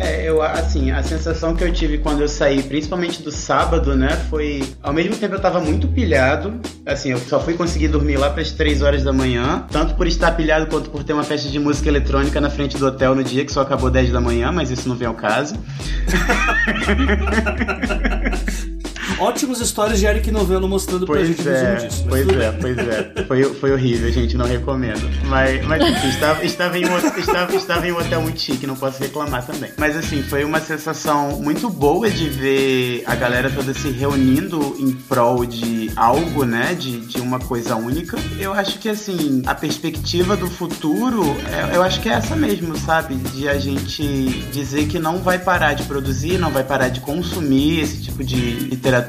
É, 0.00 0.28
eu, 0.28 0.40
assim, 0.40 0.92
a 0.92 1.02
sensação 1.02 1.56
que 1.56 1.64
eu 1.64 1.72
tive 1.72 1.98
quando 1.98 2.20
eu 2.20 2.28
saí, 2.28 2.62
principalmente 2.62 3.20
do 3.20 3.32
sábado, 3.32 3.96
né, 3.96 4.10
foi... 4.30 4.62
Ao 4.80 4.92
mesmo 4.92 5.16
tempo 5.16 5.34
eu 5.34 5.40
tava 5.40 5.58
muito 5.60 5.88
pilhado, 5.88 6.60
assim, 6.86 7.10
eu 7.10 7.18
só 7.18 7.40
fui 7.40 7.54
conseguir 7.54 7.88
dormir 7.88 8.16
lá 8.16 8.30
pras 8.30 8.52
3 8.52 8.82
horas 8.82 9.02
da 9.02 9.12
manhã, 9.12 9.66
tanto 9.70 9.94
por 9.94 10.06
estar 10.06 10.30
pilhado 10.32 10.68
quanto 10.68 10.88
por 10.90 11.02
ter 11.02 11.14
uma 11.14 11.24
festa 11.24 11.48
de 11.48 11.58
música 11.58 11.88
eletrônica 11.88 12.40
na 12.40 12.48
frente 12.48 12.78
do 12.78 12.86
hotel 12.86 13.12
no 13.14 13.24
dia, 13.24 13.44
que 13.44 13.52
só 13.52 13.62
acabou 13.62 13.90
10 13.90 14.12
da 14.12 14.20
manhã, 14.20 14.52
mas 14.52 14.70
isso 14.70 14.88
não 14.88 14.94
vem 14.94 15.08
ao 15.08 15.14
caso. 15.14 15.56
Ótimas 19.20 19.60
histórias 19.60 19.98
de 19.98 20.06
Eric 20.06 20.30
Novello 20.30 20.68
mostrando 20.68 21.04
pra 21.06 21.24
gente 21.24 21.42
Pois 21.42 21.46
o 21.46 21.50
resumo 21.50 21.68
é, 21.72 21.74
disso. 21.86 22.04
mas 22.08 22.24
pois 22.24 22.28
é, 22.38 22.52
bem. 22.52 22.60
pois 22.60 22.78
é. 22.78 23.24
Foi, 23.26 23.44
foi 23.54 23.72
horrível, 23.72 24.12
gente, 24.12 24.36
não 24.36 24.46
recomendo. 24.46 25.08
Mas, 25.26 25.64
mas 25.66 25.82
enfim, 25.82 26.08
estava, 26.08 26.44
estava, 26.44 26.78
em 26.78 26.86
um, 26.86 26.96
estava, 27.18 27.54
estava 27.56 27.86
em 27.88 27.92
um 27.92 27.98
hotel 27.98 28.22
muito 28.22 28.40
chique, 28.40 28.66
não 28.66 28.76
posso 28.76 29.00
reclamar 29.00 29.44
também. 29.44 29.70
Mas 29.76 29.96
assim, 29.96 30.22
foi 30.22 30.44
uma 30.44 30.60
sensação 30.60 31.40
muito 31.42 31.68
boa 31.68 32.08
de 32.08 32.28
ver 32.28 33.02
a 33.06 33.14
galera 33.16 33.50
toda 33.50 33.74
se 33.74 33.88
reunindo 33.90 34.76
em 34.78 34.92
prol 34.92 35.44
de 35.44 35.90
algo, 35.96 36.44
né? 36.44 36.74
De, 36.78 37.00
de 37.00 37.20
uma 37.20 37.38
coisa 37.40 37.74
única. 37.76 38.16
Eu 38.38 38.52
acho 38.52 38.78
que 38.78 38.88
assim, 38.88 39.42
a 39.46 39.54
perspectiva 39.54 40.36
do 40.36 40.46
futuro, 40.48 41.24
é- 41.72 41.76
eu 41.76 41.82
acho 41.82 42.00
que 42.00 42.08
é 42.08 42.12
essa 42.12 42.36
mesmo, 42.36 42.76
sabe? 42.78 43.14
De 43.16 43.48
a 43.48 43.58
gente 43.58 44.02
dizer 44.52 44.86
que 44.86 44.98
não 44.98 45.18
vai 45.18 45.38
parar 45.38 45.74
de 45.74 45.82
produzir, 45.84 46.38
não 46.38 46.50
vai 46.50 46.62
parar 46.64 46.88
de 46.88 47.00
consumir 47.00 47.80
esse 47.80 48.00
tipo 48.02 48.22
de 48.22 48.36
literatura, 48.36 49.07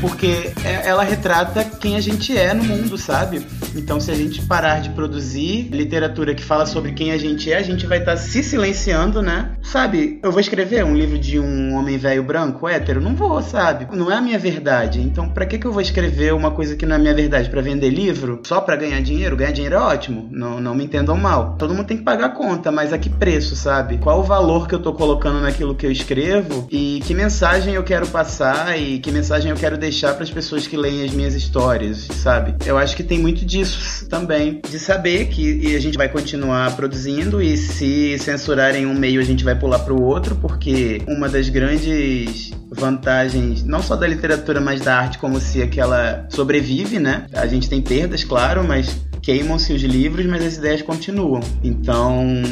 porque 0.00 0.52
é- 0.64 0.88
ela 0.88 1.02
retrata 1.02 1.66
quem 1.78 1.96
a 1.96 2.00
gente 2.00 2.36
é 2.36 2.52
no 2.52 2.64
mundo, 2.64 2.96
sabe? 2.96 3.44
Então, 3.74 4.00
se 4.00 4.10
a 4.10 4.14
gente 4.14 4.42
parar 4.42 4.80
de 4.80 4.90
produzir 4.90 5.68
literatura 5.70 6.34
que 6.34 6.42
fala 6.42 6.66
sobre 6.66 6.92
quem 6.92 7.12
a 7.12 7.18
gente 7.18 7.52
é, 7.52 7.58
a 7.58 7.62
gente 7.62 7.86
vai 7.86 7.98
estar 7.98 8.12
tá 8.12 8.16
se 8.16 8.42
silenciando, 8.42 9.22
né? 9.22 9.52
Sabe, 9.62 10.18
eu 10.22 10.30
vou 10.30 10.40
escrever 10.40 10.84
um 10.84 10.96
livro 10.96 11.18
de 11.18 11.38
um 11.38 11.74
homem 11.74 11.98
velho 11.98 12.22
branco, 12.22 12.68
hétero? 12.68 13.00
Não 13.00 13.14
vou, 13.14 13.42
sabe? 13.42 13.86
Não 13.96 14.10
é 14.10 14.16
a 14.16 14.20
minha 14.20 14.38
verdade. 14.38 15.00
Então, 15.00 15.28
para 15.28 15.46
que, 15.46 15.58
que 15.58 15.66
eu 15.66 15.72
vou 15.72 15.82
escrever 15.82 16.34
uma 16.34 16.50
coisa 16.50 16.76
que 16.76 16.86
não 16.86 16.94
é 16.94 16.98
a 16.98 17.00
minha 17.00 17.14
verdade? 17.14 17.48
para 17.48 17.60
vender 17.60 17.90
livro? 17.90 18.40
Só 18.44 18.60
para 18.60 18.76
ganhar 18.76 19.00
dinheiro? 19.00 19.36
Ganhar 19.36 19.52
dinheiro 19.52 19.76
é 19.76 19.78
ótimo, 19.78 20.28
não, 20.30 20.60
não 20.60 20.74
me 20.74 20.84
entendam 20.84 21.16
mal. 21.16 21.56
Todo 21.58 21.74
mundo 21.74 21.86
tem 21.86 21.96
que 21.96 22.02
pagar 22.02 22.26
a 22.26 22.30
conta, 22.30 22.70
mas 22.70 22.92
a 22.92 22.98
que 22.98 23.10
preço, 23.10 23.54
sabe? 23.54 23.98
Qual 23.98 24.20
o 24.20 24.22
valor 24.22 24.66
que 24.66 24.74
eu 24.74 24.78
tô 24.78 24.92
colocando 24.92 25.40
naquilo 25.40 25.74
que 25.74 25.86
eu 25.86 25.92
escrevo 25.92 26.66
e 26.70 27.00
que 27.04 27.14
mensagem 27.14 27.74
eu 27.74 27.82
quero 27.82 28.06
passar 28.08 28.78
e 28.78 28.98
que 28.98 29.10
mensagem 29.10 29.50
eu 29.50 29.56
quero 29.56 29.76
deixar 29.76 30.14
para 30.14 30.24
as 30.24 30.30
pessoas 30.30 30.66
que 30.66 30.76
leem 30.76 31.04
as 31.04 31.12
minhas 31.12 31.34
histórias, 31.34 31.67
sabe? 32.14 32.54
Eu 32.64 32.78
acho 32.78 32.96
que 32.96 33.02
tem 33.02 33.18
muito 33.18 33.44
disso 33.44 34.06
também, 34.08 34.60
de 34.68 34.78
saber 34.78 35.26
que 35.26 35.74
a 35.74 35.80
gente 35.80 35.96
vai 35.96 36.08
continuar 36.08 36.74
produzindo 36.76 37.42
e 37.42 37.56
se 37.56 38.18
censurarem 38.18 38.86
um 38.86 38.94
meio 38.94 39.20
a 39.20 39.24
gente 39.24 39.44
vai 39.44 39.54
pular 39.54 39.80
para 39.80 39.92
o 39.92 40.02
outro, 40.02 40.36
porque 40.36 41.02
uma 41.06 41.28
das 41.28 41.48
grandes 41.48 42.50
vantagens, 42.70 43.64
não 43.64 43.82
só 43.82 43.96
da 43.96 44.06
literatura, 44.06 44.60
mas 44.60 44.80
da 44.80 44.96
arte, 44.96 45.18
como 45.18 45.40
se 45.40 45.62
aquela 45.62 46.26
sobrevive, 46.28 46.98
né? 46.98 47.26
A 47.32 47.46
gente 47.46 47.68
tem 47.68 47.80
perdas, 47.80 48.24
claro, 48.24 48.66
mas 48.66 49.00
queimam-se 49.22 49.72
os 49.72 49.82
livros, 49.82 50.26
mas 50.26 50.44
as 50.44 50.56
ideias 50.56 50.82
continuam. 50.82 51.40
Então, 51.62 52.42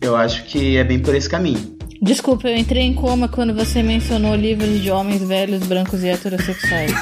eu 0.00 0.16
acho 0.16 0.44
que 0.44 0.76
é 0.76 0.84
bem 0.84 0.98
por 0.98 1.14
esse 1.14 1.28
caminho. 1.28 1.75
Desculpa, 2.00 2.48
eu 2.48 2.56
entrei 2.56 2.82
em 2.82 2.94
coma 2.94 3.28
quando 3.28 3.54
você 3.54 3.82
mencionou 3.82 4.34
livros 4.34 4.80
de 4.80 4.90
homens 4.90 5.22
velhos, 5.22 5.66
brancos 5.66 6.02
e 6.02 6.08
heterossexuais. 6.08 6.92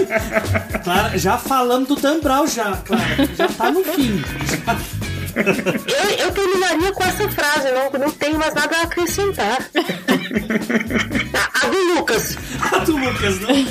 Clara, 0.82 1.18
já 1.18 1.38
falando 1.38 1.88
do 1.88 1.96
Dan 1.96 2.20
Brown 2.20 2.46
já, 2.46 2.76
Clara. 2.78 3.28
Já 3.36 3.48
tá 3.48 3.70
no 3.70 3.84
fim. 3.84 4.22
Já... 4.48 5.04
Eu, 5.34 6.26
eu, 6.26 6.32
terminaria 6.32 6.92
com 6.92 7.02
essa 7.02 7.28
frase, 7.28 7.68
não, 7.72 7.90
não 7.98 8.10
tenho 8.12 8.38
mais 8.38 8.54
nada 8.54 8.76
a 8.76 8.82
acrescentar. 8.82 9.58
a, 11.34 11.66
a 11.66 11.70
do 11.70 11.94
Lucas. 11.94 12.38
A 12.60 12.78
do 12.78 12.96
Lucas, 12.96 13.40
né? 13.40 13.66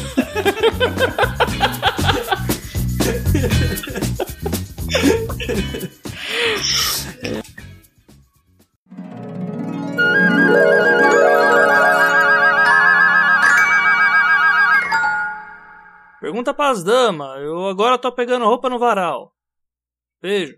Pergunta 16.34 16.52
pras 16.52 16.84
damas. 16.84 17.44
Eu 17.44 17.68
agora 17.68 17.96
tô 17.96 18.12
pegando 18.12 18.46
roupa 18.46 18.68
no 18.68 18.80
varal. 18.80 19.32
Beijo. 20.20 20.56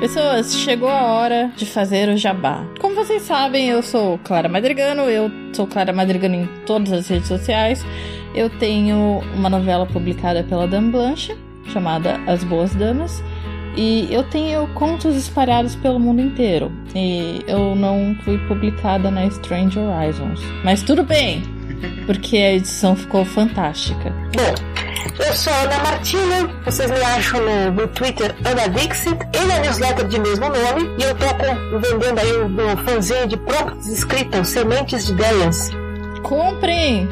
Pessoas, 0.00 0.52
chegou 0.56 0.88
a 0.88 1.04
hora 1.04 1.52
de 1.56 1.64
fazer 1.64 2.08
o 2.08 2.16
jabá. 2.16 2.66
Como 2.80 2.96
vocês 2.96 3.22
sabem, 3.22 3.68
eu 3.68 3.84
sou 3.84 4.18
Clara 4.18 4.48
Madrigano, 4.48 5.02
eu 5.02 5.30
sou 5.52 5.68
Clara 5.68 5.92
Madrigano 5.92 6.34
em 6.34 6.46
todas 6.66 6.92
as 6.92 7.06
redes 7.06 7.28
sociais. 7.28 7.84
Eu 8.34 8.50
tenho 8.58 9.20
uma 9.32 9.48
novela 9.48 9.86
publicada 9.86 10.42
pela 10.42 10.66
Dame 10.66 10.90
Blanche, 10.90 11.38
chamada 11.72 12.16
As 12.26 12.42
Boas 12.42 12.74
Damas. 12.74 13.22
E 13.76 14.08
eu 14.10 14.22
tenho 14.24 14.66
contos 14.68 15.14
espalhados 15.14 15.76
pelo 15.76 16.00
mundo 16.00 16.22
inteiro. 16.22 16.72
E 16.94 17.42
eu 17.46 17.74
não 17.74 18.16
fui 18.24 18.38
publicada 18.48 19.10
na 19.10 19.26
Strange 19.26 19.78
Horizons. 19.78 20.40
Mas 20.64 20.82
tudo 20.82 21.02
bem, 21.02 21.42
porque 22.06 22.38
a 22.38 22.54
edição 22.54 22.96
ficou 22.96 23.24
fantástica. 23.24 24.10
Bom, 24.34 24.54
eu 25.18 25.32
sou 25.34 25.52
a 25.52 25.62
Ana 25.62 25.78
Martina, 25.78 26.48
vocês 26.64 26.90
me 26.90 27.00
acham 27.00 27.40
no, 27.40 27.72
no 27.72 27.88
Twitter 27.88 28.34
Ana 28.44 28.68
Dixit 28.68 29.16
e 29.34 29.44
na 29.46 29.58
newsletter 29.60 30.06
de 30.08 30.20
mesmo 30.20 30.46
nome. 30.46 30.90
E 30.98 31.02
eu 31.02 31.14
tô 31.14 31.26
com, 31.26 31.78
vendendo 31.78 32.18
aí 32.18 32.32
o 32.32 32.48
meu 32.48 32.76
fanzinho 32.78 33.26
de 33.26 33.36
prompts 33.36 33.88
escritos, 33.88 34.48
sementes 34.48 35.06
de 35.06 35.12
ideias. 35.12 35.70
Comprem! 36.22 37.08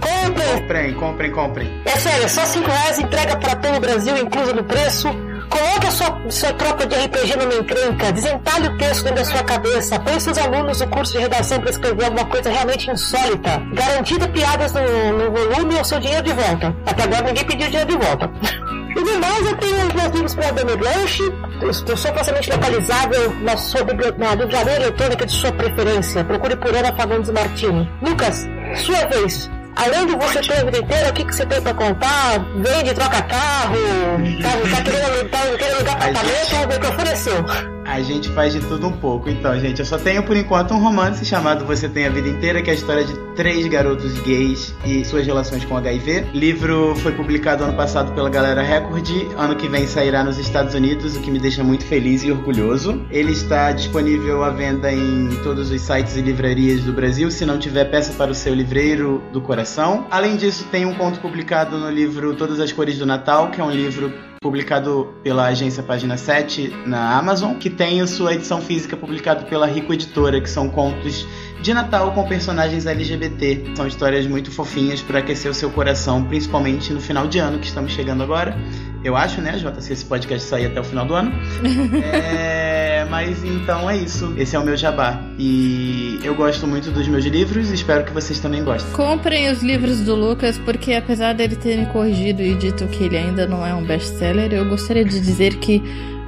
Comprem! 0.00 0.56
Comprem, 0.60 0.94
comprem, 0.94 1.30
comprem. 1.30 1.82
É 1.84 1.96
sério, 1.96 2.28
só 2.28 2.44
5 2.44 2.66
reais, 2.66 2.98
entrega 2.98 3.36
para 3.36 3.56
todo 3.56 3.76
o 3.76 3.80
Brasil, 3.80 4.16
incluso 4.18 4.54
no 4.54 4.64
preço. 4.64 5.08
Coloque 5.48 5.86
a 5.86 5.90
sua, 5.90 6.30
sua 6.30 6.52
tropa 6.54 6.86
de 6.86 6.94
RPG 6.94 7.36
numa 7.38 7.54
encrenca, 7.54 8.12
desentalhe 8.12 8.68
o 8.68 8.78
texto 8.78 9.04
dentro 9.04 9.18
da 9.18 9.24
sua 9.24 9.44
cabeça, 9.44 10.00
põe 10.00 10.20
seus 10.20 10.38
alunos 10.38 10.80
no 10.80 10.88
curso 10.88 11.12
de 11.12 11.18
redação 11.18 11.60
para 11.60 11.70
escrever 11.70 12.04
alguma 12.04 12.24
coisa 12.26 12.50
realmente 12.50 12.90
insólita. 12.90 13.62
Garantida 13.72 14.28
piadas 14.28 14.72
no, 14.72 14.82
no 15.12 15.30
volume 15.30 15.76
ou 15.76 15.84
seu 15.84 16.00
dinheiro 16.00 16.22
de 16.22 16.32
volta. 16.32 16.74
Até 16.86 17.02
agora 17.04 17.22
ninguém 17.22 17.44
pediu 17.44 17.68
dinheiro 17.68 17.90
de 17.90 17.96
volta. 17.96 18.30
E 18.96 19.04
demais, 19.04 19.46
eu 19.46 19.56
tenho 19.58 19.86
os 19.86 19.92
meus 19.92 20.10
livros 20.14 20.34
para 20.34 20.52
Dani 20.52 20.74
Blanche, 20.74 21.22
eu 21.60 21.72
sou 21.74 22.14
facilmente 22.14 22.50
localizável 22.50 23.30
na, 23.42 23.54
sua, 23.54 23.82
na 23.84 24.72
eletrônica 24.72 25.26
de 25.26 25.32
sua 25.32 25.52
preferência. 25.52 26.24
Procure 26.24 26.56
por 26.56 26.74
Ana 26.74 26.96
Fagundes 26.96 27.30
Martini. 27.30 27.86
Lucas, 28.00 28.46
sua 28.74 29.04
vez. 29.06 29.50
Além 29.76 30.06
de 30.06 30.16
você 30.16 30.40
ter 30.40 30.58
a 30.58 30.64
vida 30.64 30.78
inteira, 30.78 31.10
o 31.10 31.12
que, 31.12 31.24
que 31.24 31.34
você 31.34 31.46
tem 31.46 31.60
pra 31.60 31.74
contar? 31.74 32.38
Vende, 32.56 32.94
troca 32.94 33.22
carro, 33.22 33.76
tá, 34.42 34.76
tá 34.76 34.82
querendo, 34.82 35.28
tá 35.28 35.38
querendo 35.58 35.74
alugar 35.76 35.94
apartamento, 35.94 36.56
o 36.64 36.68
microfone 36.68 37.10
é 37.10 37.16
seu. 37.16 37.75
A 37.86 38.00
gente 38.02 38.28
faz 38.30 38.52
de 38.52 38.60
tudo 38.60 38.88
um 38.88 38.92
pouco. 38.92 39.28
Então, 39.30 39.58
gente, 39.58 39.80
eu 39.80 39.86
só 39.86 39.96
tenho 39.96 40.22
por 40.22 40.36
enquanto 40.36 40.74
um 40.74 40.78
romance 40.78 41.24
chamado 41.24 41.64
Você 41.64 41.88
Tem 41.88 42.06
a 42.06 42.10
Vida 42.10 42.28
Inteira, 42.28 42.60
que 42.60 42.70
é 42.70 42.72
a 42.72 42.76
história 42.76 43.04
de 43.04 43.14
três 43.36 43.66
garotos 43.66 44.18
gays 44.20 44.74
e 44.84 45.04
suas 45.04 45.26
relações 45.26 45.64
com 45.64 45.76
HIV. 45.76 46.26
O 46.34 46.36
livro 46.36 46.94
foi 46.96 47.12
publicado 47.12 47.64
ano 47.64 47.74
passado 47.74 48.12
pela 48.12 48.28
Galera 48.28 48.62
Record. 48.62 49.08
Ano 49.36 49.54
que 49.54 49.68
vem 49.68 49.86
sairá 49.86 50.24
nos 50.24 50.38
Estados 50.38 50.74
Unidos, 50.74 51.16
o 51.16 51.20
que 51.20 51.30
me 51.30 51.38
deixa 51.38 51.62
muito 51.62 51.84
feliz 51.84 52.24
e 52.24 52.32
orgulhoso. 52.32 53.04
Ele 53.10 53.32
está 53.32 53.72
disponível 53.72 54.42
à 54.42 54.50
venda 54.50 54.92
em 54.92 55.28
todos 55.42 55.70
os 55.70 55.80
sites 55.80 56.16
e 56.16 56.20
livrarias 56.22 56.82
do 56.82 56.92
Brasil. 56.92 57.30
Se 57.30 57.46
não 57.46 57.58
tiver, 57.58 57.84
peça 57.84 58.12
para 58.14 58.30
o 58.30 58.34
seu 58.34 58.54
livreiro 58.54 59.22
do 59.32 59.40
coração. 59.40 60.06
Além 60.10 60.36
disso, 60.36 60.66
tem 60.70 60.84
um 60.84 60.94
conto 60.94 61.20
publicado 61.20 61.78
no 61.78 61.90
livro 61.90 62.34
Todas 62.34 62.58
as 62.58 62.72
Cores 62.72 62.98
do 62.98 63.06
Natal, 63.06 63.50
que 63.50 63.60
é 63.60 63.64
um 63.64 63.70
livro 63.70 64.12
publicado 64.46 65.12
pela 65.24 65.46
agência 65.46 65.82
Página 65.82 66.16
7 66.16 66.68
na 66.86 67.18
Amazon, 67.18 67.54
que 67.54 67.68
tem 67.68 68.00
a 68.00 68.06
sua 68.06 68.32
edição 68.32 68.60
física 68.60 68.96
publicada 68.96 69.44
pela 69.44 69.66
Rico 69.66 69.92
Editora, 69.92 70.40
que 70.40 70.48
são 70.48 70.68
contos 70.68 71.26
de 71.66 71.74
Natal 71.74 72.12
com 72.12 72.22
personagens 72.22 72.86
LGBT. 72.86 73.72
São 73.74 73.88
histórias 73.88 74.24
muito 74.24 74.52
fofinhas 74.52 75.02
para 75.02 75.18
aquecer 75.18 75.50
o 75.50 75.54
seu 75.54 75.68
coração, 75.68 76.22
principalmente 76.22 76.92
no 76.92 77.00
final 77.00 77.26
de 77.26 77.40
ano 77.40 77.58
que 77.58 77.66
estamos 77.66 77.90
chegando 77.90 78.22
agora. 78.22 78.56
Eu 79.02 79.16
acho, 79.16 79.40
né, 79.40 79.58
Jota, 79.58 79.80
se 79.80 79.92
esse 79.92 80.04
podcast 80.04 80.48
sair 80.48 80.66
até 80.66 80.80
o 80.80 80.84
final 80.84 81.04
do 81.04 81.14
ano. 81.14 81.32
é, 82.14 83.04
mas 83.10 83.42
então 83.42 83.90
é 83.90 83.96
isso. 83.96 84.32
Esse 84.36 84.54
é 84.54 84.60
o 84.60 84.64
meu 84.64 84.76
jabá. 84.76 85.20
E 85.40 86.20
eu 86.22 86.36
gosto 86.36 86.68
muito 86.68 86.92
dos 86.92 87.08
meus 87.08 87.24
livros 87.24 87.72
e 87.72 87.74
espero 87.74 88.04
que 88.04 88.12
vocês 88.12 88.38
também 88.38 88.62
gostem. 88.62 88.92
Comprem 88.92 89.50
os 89.50 89.60
livros 89.60 89.98
do 90.02 90.14
Lucas, 90.14 90.56
porque 90.58 90.92
apesar 90.92 91.32
dele 91.32 91.56
ter 91.56 91.76
me 91.78 91.86
corrigido 91.86 92.42
e 92.42 92.54
dito 92.54 92.86
que 92.86 93.02
ele 93.02 93.16
ainda 93.16 93.44
não 93.44 93.66
é 93.66 93.74
um 93.74 93.82
best-seller, 93.82 94.52
eu 94.52 94.68
gostaria 94.68 95.04
de 95.04 95.18
dizer 95.18 95.56
que 95.56 95.82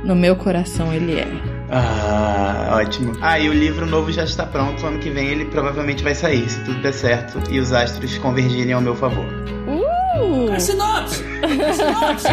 no 0.05 0.17
meu 0.17 0.35
coração 0.35 0.93
ele 0.93 1.13
é. 1.15 1.58
Ah, 1.71 2.79
ótimo. 2.81 3.13
Ah, 3.21 3.39
e 3.39 3.49
o 3.49 3.53
livro 3.53 3.87
novo 3.87 4.11
já 4.11 4.25
está 4.25 4.47
pronto. 4.47 4.85
Ano 4.87 4.99
que 4.99 5.11
vem 5.11 5.29
ele 5.29 5.45
provavelmente 5.47 6.03
vai 6.03 6.15
sair, 6.15 6.49
se 6.49 6.61
tudo 6.65 6.81
der 6.81 6.93
certo 6.93 7.41
e 7.51 7.59
os 7.61 7.73
astros 7.73 8.17
convergirem 8.19 8.73
ao 8.73 8.81
meu 8.81 8.95
favor. 8.95 9.27
Uh! 9.67 10.53
A 10.53 10.59
sinopse! 10.59 11.25
A 11.43 11.73
sinopse! 11.73 12.27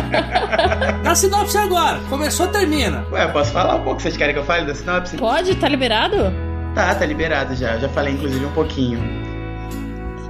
a 1.06 1.15
sinopse 1.15 1.58
agora! 1.58 2.00
Começou, 2.10 2.48
termina! 2.48 3.06
Ué, 3.12 3.28
posso 3.28 3.52
falar 3.52 3.76
um 3.76 3.84
pouco? 3.84 4.02
Vocês 4.02 4.15
querem 4.15 4.34
que 4.34 4.39
eu 4.39 4.45
fale 4.45 4.65
da 4.65 4.74
sinopse? 4.74 5.17
Pode, 5.17 5.56
tá 5.56 5.67
liberado? 5.67 6.34
Tá, 6.74 6.95
tá 6.95 7.06
liberado 7.06 7.56
já. 7.56 7.78
Já 7.78 7.89
falei 7.89 8.13
inclusive 8.13 8.45
um 8.45 8.52
pouquinho. 8.52 9.00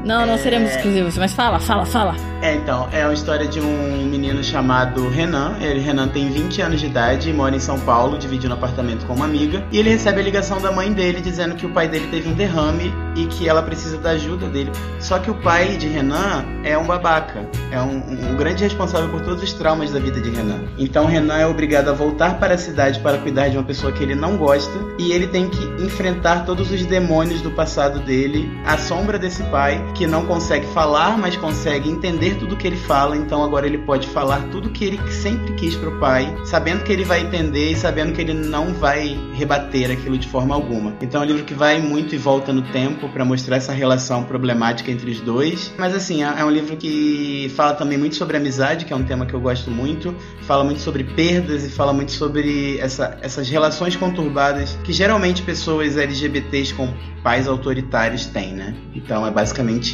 Não, 0.06 0.26
não 0.26 0.36
é... 0.36 0.38
seremos 0.38 0.70
exclusivos, 0.72 1.18
mas 1.18 1.34
fala, 1.34 1.60
fala, 1.60 1.86
fala. 1.86 2.16
É, 2.42 2.54
então, 2.54 2.88
é 2.92 3.04
uma 3.04 3.14
história 3.14 3.48
de 3.48 3.60
um 3.60 4.06
menino 4.06 4.44
chamado 4.44 5.10
Renan. 5.10 5.56
Ele, 5.60 5.80
Renan 5.80 6.08
tem 6.08 6.30
20 6.30 6.62
anos 6.62 6.80
de 6.80 6.86
idade, 6.86 7.34
mora 7.34 7.56
em 7.56 7.60
São 7.60 7.80
Paulo, 7.80 8.20
dividindo 8.20 8.54
apartamento 8.54 9.04
com 9.08 9.16
uma 9.16 9.26
amiga. 9.26 9.66
E 9.72 9.80
ele 9.80 9.90
recebe 9.90 10.20
a 10.20 10.24
ligação 10.24 10.62
da 10.62 10.72
mãe 10.72 10.94
dele 10.94 11.22
dizendo 11.22 11.56
que 11.56 11.66
o 11.66 11.70
pai 11.70 11.88
dele 11.88 12.08
teve 12.12 12.30
um 12.30 12.34
derrame 12.34 12.94
e 13.16 13.26
que 13.26 13.50
ela 13.50 13.64
precisa 13.64 13.98
da 13.98 14.12
ajuda 14.12 14.48
dele. 14.48 14.72
Só 15.00 15.18
que 15.18 15.32
o 15.32 15.36
pai 15.36 15.78
de 15.78 15.88
Renan 15.88 16.46
é 16.64 16.78
um 16.78 16.86
babaca, 16.86 17.50
é 17.72 17.82
um, 17.82 17.98
um, 17.98 18.32
um 18.32 18.36
grande 18.36 18.64
responsável 18.64 19.10
por 19.10 19.22
todos 19.22 19.42
os 19.42 19.54
traumas 19.54 19.92
da 19.92 20.00
vida 20.00 20.22
de 20.22 20.30
Renan. 20.30 20.66
Então 20.78 21.06
Renan 21.06 21.38
é 21.38 21.48
obrigado 21.48 21.90
a 21.90 21.94
voltar 21.94 22.40
para 22.40 22.56
a 22.56 22.58
cidade 22.58 23.00
para 23.00 23.18
cuidar 23.18 23.50
de 23.50 23.58
uma 23.58 23.64
pessoa 23.64 23.92
que 23.92 24.04
ele 24.04 24.16
não 24.16 24.38
gosta 24.38 24.74
e 25.00 25.12
ele 25.12 25.28
tem 25.28 25.50
que 25.50 25.64
enfrentar 25.84 26.46
todos 26.46 26.72
os 26.72 26.86
demônios 26.86 27.42
do 27.42 27.52
passado 27.52 28.00
dele, 28.00 28.52
a 28.66 28.78
sombra 28.78 29.18
desse 29.18 29.44
pai 29.44 29.84
que 29.96 30.06
não 30.06 30.26
consegue 30.26 30.68
falar, 30.68 31.18
mas 31.18 31.36
consegue 31.38 31.90
entender 31.90 32.36
tudo 32.36 32.58
que 32.58 32.68
ele 32.68 32.76
fala. 32.76 33.16
Então 33.16 33.44
agora 33.44 33.66
ele 33.66 33.78
pode 33.78 34.08
falar 34.10 34.42
tudo 34.52 34.70
que 34.70 34.84
ele 34.84 35.12
sempre 35.12 35.54
quis 35.54 35.76
pro 35.76 35.98
pai, 36.00 36.36
sabendo 36.44 36.84
que 36.84 36.92
ele 36.92 37.06
vai 37.06 37.22
entender 37.22 37.72
e 37.72 37.76
sabendo 37.76 38.14
que 38.14 38.22
ele 38.22 38.34
não 38.34 38.74
vai 38.74 39.18
rebater 39.34 39.90
aquilo 39.90 40.18
de 40.18 40.28
forma 40.28 40.54
alguma. 40.54 40.94
Então 41.02 41.22
é 41.22 41.26
um 41.26 41.28
livro 41.28 41.46
que 41.46 41.54
vai 41.54 41.82
muito 41.82 42.14
e 42.14 42.18
volta 42.18 42.52
no 42.52 42.62
tempo 42.62 43.08
para 43.10 43.24
mostrar 43.24 43.56
essa 43.56 43.72
relação 43.72 44.24
problemática 44.24 44.92
entre 44.92 45.10
os 45.10 45.22
dois. 45.22 45.74
Mas 45.78 45.96
assim, 45.96 46.24
é, 46.24 46.42
é 46.42 46.46
um 46.46 46.50
livro 46.50 46.76
que 46.76 47.52
fala 47.56 47.74
também 47.74 47.98
muito 47.98 48.16
sobre 48.16 48.36
amizade, 48.38 48.86
que 48.86 48.92
é 48.92 48.96
um 48.96 49.04
tema 49.04 49.26
que 49.26 49.34
eu 49.34 49.40
gosto 49.40 49.72
muito. 49.72 50.14
Fala 50.42 50.64
muito 50.64 50.82
sobre 50.82 51.04
perdas 51.04 51.64
e 51.64 51.70
fala 51.70 51.94
muito 51.94 52.12
sobre 52.12 52.78
essa, 52.80 53.18
essas 53.22 53.50
relações 53.50 53.96
conturbadas 53.96 54.78
que 54.84 54.92
geralmente 54.92 55.42
pessoas 55.42 55.98
LGBTs 55.98 56.74
com 56.74 56.94
pais 57.24 57.48
autoritários 57.48 58.28
têm, 58.28 58.54
né? 58.54 58.76
Então 58.94 59.26
é 59.26 59.32
basicamente 59.32 59.85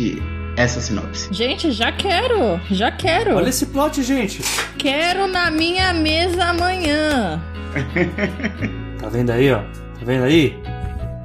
essa 0.56 0.82
sinopse. 0.82 1.27
Gente, 1.32 1.71
já 1.71 1.91
quero, 1.91 2.60
já 2.69 2.91
quero. 2.91 3.36
Olha 3.36 3.49
esse 3.49 3.65
plot, 3.67 4.01
gente. 4.04 4.41
Quero 4.77 5.27
na 5.27 5.49
minha 5.49 5.93
mesa 5.93 6.45
amanhã. 6.45 7.41
Tá 8.99 9.10
vendo 9.10 9.32
aí, 9.32 9.51
ó? 9.51 9.60
Tá 9.60 10.06
vendo 10.06 10.25
aí? 10.25 10.56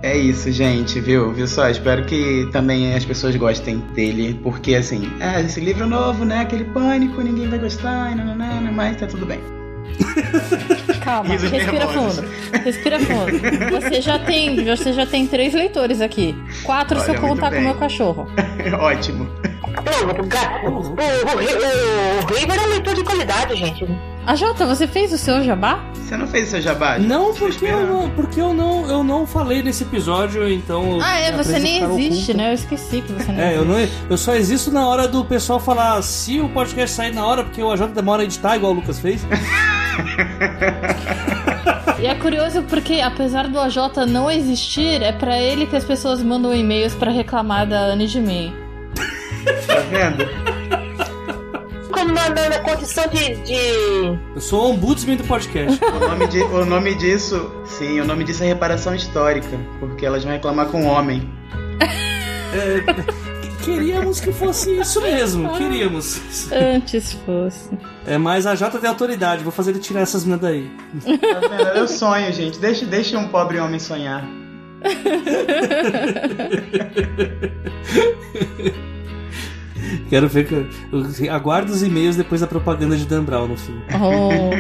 É 0.03 0.17
isso, 0.17 0.53
gente, 0.53 1.01
viu? 1.01 1.33
Viu 1.33 1.49
só? 1.49 1.69
Espero 1.69 2.05
que 2.05 2.49
também 2.53 2.95
as 2.95 3.05
pessoas 3.05 3.35
gostem 3.35 3.79
dele, 3.95 4.39
porque 4.43 4.75
assim, 4.75 5.11
é, 5.21 5.41
esse 5.41 5.61
livro 5.61 5.87
novo, 5.87 6.25
né? 6.25 6.41
Aquele 6.41 6.65
pânico, 6.65 7.21
ninguém 7.21 7.49
vai 7.49 7.59
gostar, 7.59 8.15
nananana, 8.15 8.71
mas 8.71 8.97
tá 8.97 9.07
tudo 9.07 9.27
bem. 9.27 9.41
Calma, 11.07 11.31
Risos 11.31 11.51
respira 11.53 11.87
nervosos. 11.87 12.17
fundo. 12.17 12.65
Respira 12.65 12.99
fundo. 12.99 13.81
Você 13.81 14.01
já 14.01 14.19
tem, 14.19 14.65
você 14.65 14.93
já 14.93 15.07
tem 15.07 15.25
três 15.25 15.55
leitores 15.55 16.01
aqui. 16.01 16.35
Quatro 16.65 16.99
se 17.01 17.13
eu 17.13 17.21
contar 17.21 17.53
com 17.53 17.59
o 17.59 17.63
meu 17.63 17.75
cachorro. 17.77 18.29
Ótimo. 18.81 19.29
Não, 19.87 20.73
o, 20.73 20.95
o, 20.95 22.53
é 22.53 22.67
leitor 22.67 22.95
de 22.95 23.05
qualidade, 23.05 23.55
gente. 23.55 23.87
A 24.27 24.35
Jota, 24.35 24.67
você 24.67 24.89
fez 24.89 25.13
o 25.13 25.19
seu 25.19 25.45
jabá? 25.45 25.85
Você 25.95 26.17
não 26.17 26.27
fez 26.27 26.49
o 26.49 26.51
seu 26.53 26.61
jabá? 26.61 26.99
Não, 26.99 27.33
porque 27.33 27.67
eu 27.67 27.87
não, 27.87 28.11
porque 28.11 28.41
eu 28.41 28.53
não, 28.53 28.85
eu 28.91 29.05
não 29.05 29.25
falei 29.25 29.63
nesse 29.63 29.85
episódio, 29.85 30.49
então. 30.51 30.99
Ah, 31.01 31.19
é, 31.21 31.31
você 31.31 31.61
nem 31.61 31.85
existe, 31.85 32.33
oculta. 32.33 32.35
né? 32.35 32.51
Eu 32.51 32.55
esqueci 32.55 33.01
que 33.03 33.13
você 33.13 33.31
nem 33.31 33.41
É, 33.41 33.57
eu, 33.57 33.63
existe. 33.63 33.95
não, 34.03 34.11
eu 34.11 34.17
só 34.17 34.35
existo 34.35 34.73
na 34.73 34.89
hora 34.89 35.07
do 35.07 35.25
pessoal 35.25 35.61
falar 35.61 36.03
se 36.03 36.41
o 36.41 36.49
podcast 36.49 36.97
sair 36.97 37.15
na 37.15 37.25
hora, 37.25 37.45
porque 37.45 37.63
o 37.63 37.71
AJ 37.71 37.93
demora 37.95 38.23
a 38.23 38.25
editar, 38.25 38.57
igual 38.57 38.73
o 38.73 38.75
Lucas 38.75 38.99
fez. 38.99 39.25
E 41.99 42.07
é 42.07 42.15
curioso 42.15 42.63
porque, 42.65 43.01
apesar 43.01 43.49
do 43.49 43.59
AJ 43.59 44.07
não 44.07 44.31
existir, 44.31 45.03
é 45.03 45.13
pra 45.13 45.41
ele 45.41 45.67
que 45.67 45.75
as 45.75 45.85
pessoas 45.85 46.23
mandam 46.23 46.55
e-mails 46.55 46.95
pra 46.95 47.11
reclamar 47.11 47.67
da 47.67 47.81
Anne 47.81 48.07
de 48.07 48.21
mim. 48.21 48.55
Tá 49.67 49.77
vendo? 49.91 50.29
Como 51.91 52.13
na, 52.13 52.29
na, 52.29 52.49
na 52.51 52.59
condição 52.59 53.05
de, 53.09 53.37
de. 53.37 54.19
Eu 54.35 54.41
sou 54.41 54.67
o 54.67 54.71
ombudsman 54.73 55.17
do 55.17 55.25
podcast. 55.25 55.83
O 55.83 55.99
nome, 55.99 56.27
de, 56.29 56.43
o 56.43 56.65
nome 56.67 56.95
disso, 56.97 57.51
sim, 57.65 57.99
o 57.99 58.05
nome 58.05 58.25
disso 58.25 58.45
é 58.45 58.47
reparação 58.47 58.95
histórica, 58.95 59.59
porque 59.81 60.05
elas 60.05 60.23
vão 60.23 60.35
reclamar 60.35 60.67
com 60.67 60.83
o 60.83 60.87
homem. 60.87 61.27
Queríamos 63.67 64.21
que 64.21 64.33
fosse 64.33 64.79
isso 64.79 65.01
mesmo, 65.03 65.53
queríamos. 65.57 66.21
Antes 66.53 67.13
fosse. 67.27 67.69
É, 68.07 68.17
mas 68.17 68.47
a 68.47 68.55
Jota 68.55 68.79
tem 68.79 68.89
autoridade, 68.89 69.43
vou 69.43 69.53
fazer 69.53 69.73
ele 69.73 69.81
tirar 69.81 70.01
essas 70.01 70.25
meninas 70.25 70.41
daí. 70.43 70.71
Tá? 71.19 71.73
Eu 71.75 71.89
sonho, 71.89 72.33
gente. 72.33 72.59
Deixa, 72.59 72.87
deixa 72.87 73.19
um 73.19 73.29
pobre 73.29 73.59
homem 73.59 73.79
sonhar. 73.81 74.25
Quero 80.09 80.29
ver 80.29 80.47
que. 80.47 80.55
eu- 80.55 80.67
Aguardo 81.33 81.73
os 81.73 81.83
e-mails 81.83 82.17
depois 82.17 82.41
da 82.41 82.47
propaganda 82.47 82.97
de 82.97 83.05
Dan 83.07 83.25
Brown 83.25 83.49
no 83.49 83.57
fim. 83.57 83.81
Oh. 84.01 84.51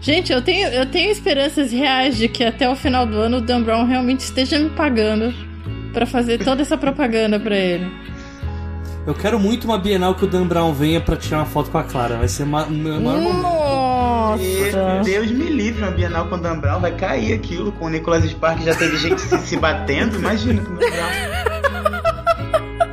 Gente, 0.00 0.32
eu 0.32 0.42
tenho, 0.42 0.68
eu 0.68 0.86
tenho 0.86 1.10
esperanças 1.10 1.72
reais 1.72 2.16
de 2.16 2.28
que 2.28 2.44
até 2.44 2.68
o 2.68 2.76
final 2.76 3.06
do 3.06 3.16
ano 3.18 3.38
o 3.38 3.40
Dan 3.40 3.62
Brown 3.62 3.86
realmente 3.86 4.20
esteja 4.20 4.58
me 4.58 4.70
pagando 4.70 5.34
pra 5.92 6.06
fazer 6.06 6.38
toda 6.38 6.62
essa 6.62 6.76
propaganda 6.76 7.40
pra 7.40 7.56
ele. 7.56 7.90
Eu 9.06 9.14
quero 9.14 9.38
muito 9.38 9.64
uma 9.66 9.78
Bienal 9.78 10.14
que 10.16 10.24
o 10.24 10.26
Dan 10.26 10.46
Brown 10.46 10.72
venha 10.74 11.00
pra 11.00 11.16
tirar 11.16 11.38
uma 11.38 11.46
foto 11.46 11.70
com 11.70 11.78
a 11.78 11.84
Clara. 11.84 12.16
Vai 12.16 12.26
ser 12.28 12.42
o 12.42 12.46
meu 12.46 13.00
maior 13.00 13.20
momento. 13.20 13.42
Nossa! 13.42 15.02
Deus 15.04 15.30
me 15.30 15.44
livre, 15.48 15.82
uma 15.82 15.92
Bienal 15.92 16.26
com 16.26 16.34
o 16.34 16.38
Dan 16.38 16.58
Brown, 16.58 16.80
vai 16.80 16.90
cair 16.92 17.32
aquilo. 17.32 17.70
Com 17.72 17.86
o 17.86 17.88
Nicholas 17.88 18.24
Spark 18.24 18.62
já 18.64 18.74
teve 18.74 18.96
gente 18.96 19.20
se, 19.20 19.38
se 19.38 19.56
batendo, 19.56 20.16
imagina 20.18 20.60
com 20.60 20.72
o 20.72 20.76
Dan 20.76 20.90
Brown. 20.90 21.06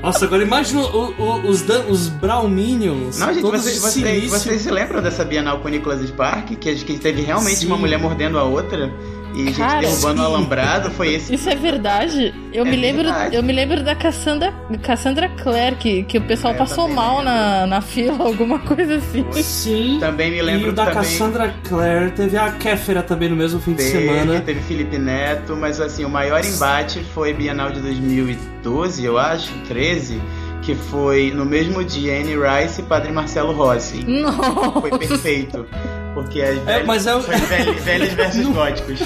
Nossa, 0.04 0.26
agora 0.26 0.44
imagina 0.44 0.82
o- 0.82 1.14
o- 1.18 1.48
os, 1.48 1.62
Dan, 1.62 1.84
os 1.88 2.10
Brown 2.10 2.48
Minions. 2.48 3.18
Não, 3.20 3.34
gente, 3.34 3.42
todos 3.42 3.62
vocês, 3.64 3.80
vocês, 3.80 4.30
vocês 4.30 4.62
se 4.62 4.70
lembram 4.70 5.02
dessa 5.02 5.24
Bienal 5.24 5.60
com 5.60 5.68
o 5.68 5.72
Nicholas 5.72 6.02
Spark? 6.06 6.48
Que, 6.58 6.76
que 6.76 7.00
teve 7.00 7.22
realmente 7.22 7.56
Sim. 7.60 7.68
uma 7.68 7.78
mulher 7.78 7.98
mordendo 7.98 8.38
a 8.38 8.44
outra 8.44 8.94
e 9.36 9.46
gente 9.46 9.58
Cara, 9.58 9.82
derrubando 9.82 10.22
o 10.22 10.26
alambrado? 10.26 10.92
Foi 10.92 11.14
esse. 11.14 11.34
Isso 11.34 11.50
é 11.50 11.56
verdade? 11.56 12.34
Eu 12.54 12.66
É 12.66 12.70
me 12.70 12.76
lembro, 12.76 13.04
verdade. 13.04 13.36
eu 13.36 13.44
me 13.44 13.52
lembro 13.54 13.84
da 13.84 13.96
Cassandra, 13.96 14.54
Cassandra 14.82 15.30
Clare, 15.30 15.76
que, 15.76 16.04
que 16.04 16.18
o 16.18 16.22
pessoal 16.22 16.54
É, 16.54 16.58
passou 16.58 16.88
mal 16.88 17.24
na, 17.24 17.66
na 17.68 17.82
fila, 17.82 18.26
alguma 18.26 18.60
coisa 18.60 18.96
assim. 18.96 19.26
Sim. 19.32 19.98
Também 20.00 20.32
me 20.32 20.38
E 20.38 20.42
lembro 20.42 20.70
o 20.70 20.74
da 20.74 20.86
também. 20.86 21.02
Cassandra 21.02 21.54
Clare 21.68 22.12
teve 22.12 22.38
a 22.38 22.52
Kéfera 22.52 23.02
também 23.04 23.30
no 23.30 23.36
mesmo 23.36 23.60
fim 23.60 23.72
de 23.74 23.78
Teve, 23.78 23.92
semana. 23.92 24.42
teve 24.42 24.62
Felipe 24.62 24.98
Neto, 24.98 25.56
mas 25.56 25.80
assim, 25.82 26.06
o 26.06 26.10
maior 26.10 26.44
embate 26.44 27.04
foi 27.14 27.34
Bienal 27.34 27.72
de 27.72 27.80
2012, 27.82 29.04
eu 29.06 29.18
acho, 29.18 29.52
13, 29.68 30.22
que 30.62 30.76
foi 30.76 31.32
no 31.36 31.46
mesmo 31.46 31.84
dia 31.84 32.14
Anne 32.20 32.36
Rice 32.36 32.82
e 32.82 32.84
Padre 32.84 33.12
Marcelo 33.12 33.52
Rossi. 33.54 34.04
Não! 34.08 34.80
Foi 34.82 34.98
perfeito. 34.98 35.66
Porque 36.14 36.42
as 36.42 36.58
velhas, 36.60 36.86
mas 36.86 37.08
é 37.08 37.16
o- 37.16 37.22
foi 37.24 37.36
velhos, 37.36 37.76
velhos 37.84 38.14
versus 38.14 38.48
góticos. 38.48 39.00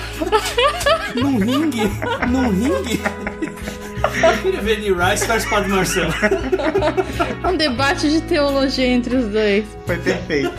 Num 1.16 1.38
ringue. 1.40 1.82
Num 2.30 2.50
ringue. 2.50 3.02
Eu 4.24 4.38
queria 4.44 4.62
ver 4.62 4.80
Neil 4.80 4.96
Rice 4.98 5.26
versus 5.26 5.50
Padre 5.50 5.70
Marcelo. 5.70 6.14
Um 7.48 7.56
debate 7.58 8.10
de 8.10 8.22
teologia 8.22 8.88
entre 8.88 9.16
os 9.16 9.26
dois. 9.30 9.66
Foi 9.86 9.98
perfeito. 9.98 10.52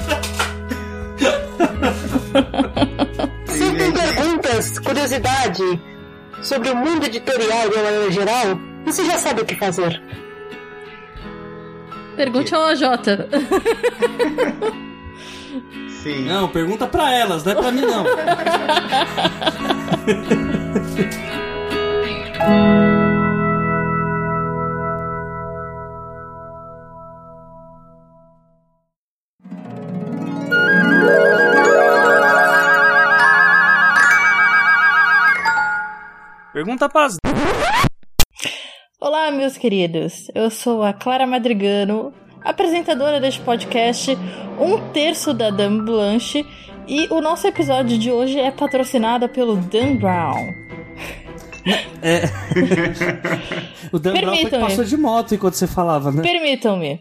Se 3.46 3.72
tem 3.76 3.92
perguntas, 3.92 4.78
curiosidade 4.78 5.80
sobre 6.42 6.70
o 6.70 6.76
mundo 6.76 7.04
editorial 7.06 7.68
de 7.68 7.74
uma 7.74 7.84
maneira 7.84 8.10
geral, 8.10 8.58
você 8.84 9.04
já 9.04 9.18
sabe 9.18 9.42
o 9.42 9.44
que 9.44 9.54
fazer. 9.56 10.00
Pergunte 12.16 12.54
ao 12.54 12.64
AJ. 12.64 12.82
Sim. 16.02 16.24
Não, 16.26 16.48
pergunta 16.48 16.86
pra 16.86 17.12
elas, 17.12 17.44
não 17.44 17.52
é 17.52 17.54
pra 17.54 17.72
mim 17.72 17.82
não. 17.82 18.04
Pergunta 36.52 36.88
pras. 36.88 37.16
Olá, 39.00 39.30
meus 39.30 39.56
queridos. 39.56 40.28
Eu 40.34 40.50
sou 40.50 40.82
a 40.82 40.92
Clara 40.92 41.26
Madrigano, 41.26 42.12
apresentadora 42.42 43.20
deste 43.20 43.40
podcast, 43.40 44.16
um 44.58 44.92
terço 44.92 45.32
da 45.32 45.50
Dan 45.50 45.84
Blanche, 45.84 46.44
e 46.86 47.06
o 47.12 47.20
nosso 47.20 47.46
episódio 47.46 47.98
de 47.98 48.10
hoje 48.10 48.38
é 48.38 48.50
patrocinado 48.50 49.28
pelo 49.28 49.56
Dan 49.56 49.96
Brown. 49.96 50.68
O 53.92 53.98
Dan 53.98 54.20
Brown 54.20 54.36
foi 54.36 54.50
passou 54.50 54.84
de 54.84 54.96
moto 54.96 55.34
enquanto 55.34 55.54
você 55.54 55.66
falava, 55.66 56.12
né? 56.12 56.22
Permitam-me. 56.22 57.00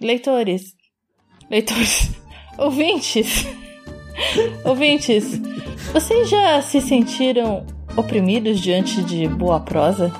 Leitores. 0.00 0.74
Leitores. 1.50 2.10
Ouvintes. 2.58 3.46
Ouvintes. 4.64 5.40
Vocês 5.92 6.28
já 6.28 6.60
se 6.62 6.80
sentiram 6.80 7.66
oprimidos 7.96 8.60
diante 8.60 9.02
de 9.02 9.28
boa 9.28 9.60
prosa? 9.60 10.12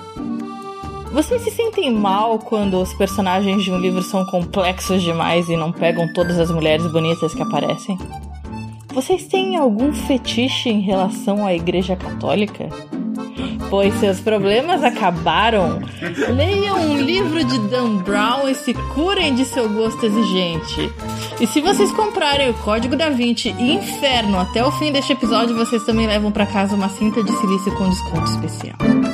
Vocês 1.12 1.42
se 1.42 1.50
sentem 1.50 1.92
mal 1.92 2.38
quando 2.38 2.80
os 2.80 2.94
personagens 2.94 3.62
de 3.62 3.70
um 3.70 3.78
livro 3.78 4.02
são 4.02 4.24
complexos 4.24 5.02
demais 5.02 5.46
e 5.50 5.56
não 5.58 5.70
pegam 5.70 6.10
todas 6.14 6.38
as 6.38 6.50
mulheres 6.50 6.86
bonitas 6.86 7.34
que 7.34 7.42
aparecem? 7.42 7.98
Vocês 8.94 9.26
têm 9.26 9.56
algum 9.56 9.92
fetiche 9.92 10.70
em 10.70 10.80
relação 10.80 11.46
à 11.46 11.52
Igreja 11.52 11.96
Católica? 11.96 12.66
Pois 13.68 13.92
seus 14.00 14.20
problemas 14.20 14.82
acabaram. 14.82 15.80
Leiam 16.34 16.80
um 16.80 16.96
livro 16.96 17.44
de 17.44 17.58
Dan 17.68 17.96
Brown 17.96 18.48
e 18.48 18.54
se 18.54 18.72
curem 18.94 19.34
de 19.34 19.44
seu 19.44 19.68
gosto 19.68 20.06
exigente. 20.06 20.90
E 21.38 21.46
se 21.46 21.60
vocês 21.60 21.92
comprarem 21.92 22.48
o 22.48 22.54
Código 22.54 22.96
da 22.96 23.10
Vinci 23.10 23.54
e 23.58 23.74
Inferno 23.74 24.38
até 24.38 24.64
o 24.64 24.72
fim 24.72 24.90
deste 24.90 25.12
episódio, 25.12 25.54
vocês 25.56 25.84
também 25.84 26.06
levam 26.06 26.32
para 26.32 26.46
casa 26.46 26.74
uma 26.74 26.88
cinta 26.88 27.22
de 27.22 27.32
silício 27.32 27.74
com 27.76 27.90
desconto 27.90 28.30
especial. 28.30 29.11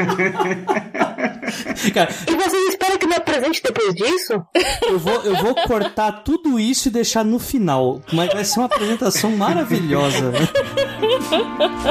Cara, 1.92 2.10
e 2.28 2.34
vocês 2.34 2.68
esperam 2.68 2.98
que 2.98 3.06
me 3.06 3.14
apresente 3.14 3.62
depois 3.62 3.94
disso? 3.94 4.42
Eu 4.82 4.98
vou, 4.98 5.22
eu 5.22 5.36
vou 5.36 5.54
cortar 5.66 6.12
tudo 6.22 6.58
isso 6.58 6.88
e 6.88 6.90
deixar 6.90 7.24
no 7.24 7.38
final. 7.38 8.00
Mas 8.12 8.32
vai 8.32 8.44
ser 8.44 8.60
uma 8.60 8.66
apresentação 8.66 9.30
maravilhosa. 9.36 10.32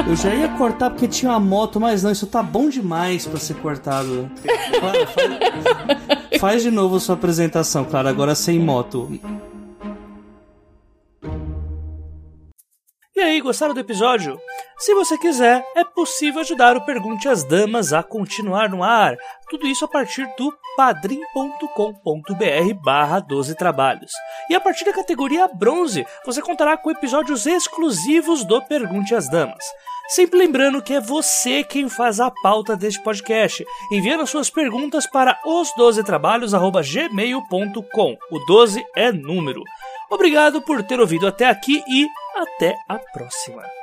Eu 0.06 0.16
já 0.16 0.34
ia 0.34 0.48
cortar 0.50 0.90
porque 0.90 1.08
tinha 1.08 1.32
uma 1.32 1.40
moto, 1.40 1.80
mas 1.80 2.02
não, 2.02 2.10
isso 2.10 2.26
tá 2.26 2.42
bom 2.42 2.68
demais 2.68 3.26
para 3.26 3.38
ser 3.38 3.54
cortado. 3.54 4.30
faz, 4.80 6.40
faz 6.40 6.62
de 6.62 6.70
novo 6.70 6.96
a 6.96 7.00
sua 7.00 7.14
apresentação, 7.14 7.84
claro, 7.84 8.08
agora 8.08 8.34
sem 8.34 8.58
moto. 8.58 9.10
E 13.20 13.22
aí, 13.22 13.40
gostaram 13.42 13.74
do 13.74 13.80
episódio? 13.80 14.40
Se 14.78 14.94
você 14.94 15.18
quiser, 15.18 15.62
é 15.76 15.84
possível 15.84 16.40
ajudar 16.40 16.74
o 16.74 16.86
Pergunte 16.86 17.28
às 17.28 17.44
Damas 17.44 17.92
a 17.92 18.02
continuar 18.02 18.70
no 18.70 18.82
ar. 18.82 19.14
Tudo 19.50 19.66
isso 19.66 19.84
a 19.84 19.88
partir 19.88 20.26
do 20.38 20.50
padrim.com.br 20.74 22.74
barra 22.82 23.20
12 23.20 23.54
trabalhos. 23.56 24.10
E 24.48 24.54
a 24.54 24.60
partir 24.60 24.86
da 24.86 24.94
categoria 24.94 25.46
bronze, 25.48 26.06
você 26.24 26.40
contará 26.40 26.78
com 26.78 26.90
episódios 26.90 27.44
exclusivos 27.44 28.42
do 28.42 28.62
Pergunte 28.62 29.14
às 29.14 29.28
Damas. 29.28 29.62
Sempre 30.08 30.38
lembrando 30.38 30.80
que 30.80 30.94
é 30.94 31.00
você 31.00 31.62
quem 31.62 31.90
faz 31.90 32.20
a 32.20 32.30
pauta 32.42 32.74
deste 32.74 33.02
podcast, 33.02 33.62
enviando 33.92 34.26
suas 34.26 34.48
perguntas 34.48 35.06
para 35.06 35.38
os12trabalhos.gmail.com. 35.44 38.16
O 38.30 38.38
12 38.46 38.82
é 38.96 39.12
número. 39.12 39.62
Obrigado 40.10 40.62
por 40.62 40.82
ter 40.82 40.98
ouvido 40.98 41.26
até 41.28 41.50
aqui 41.50 41.84
e 41.86 42.08
até 42.34 42.74
a 42.88 42.98
próxima. 42.98 43.79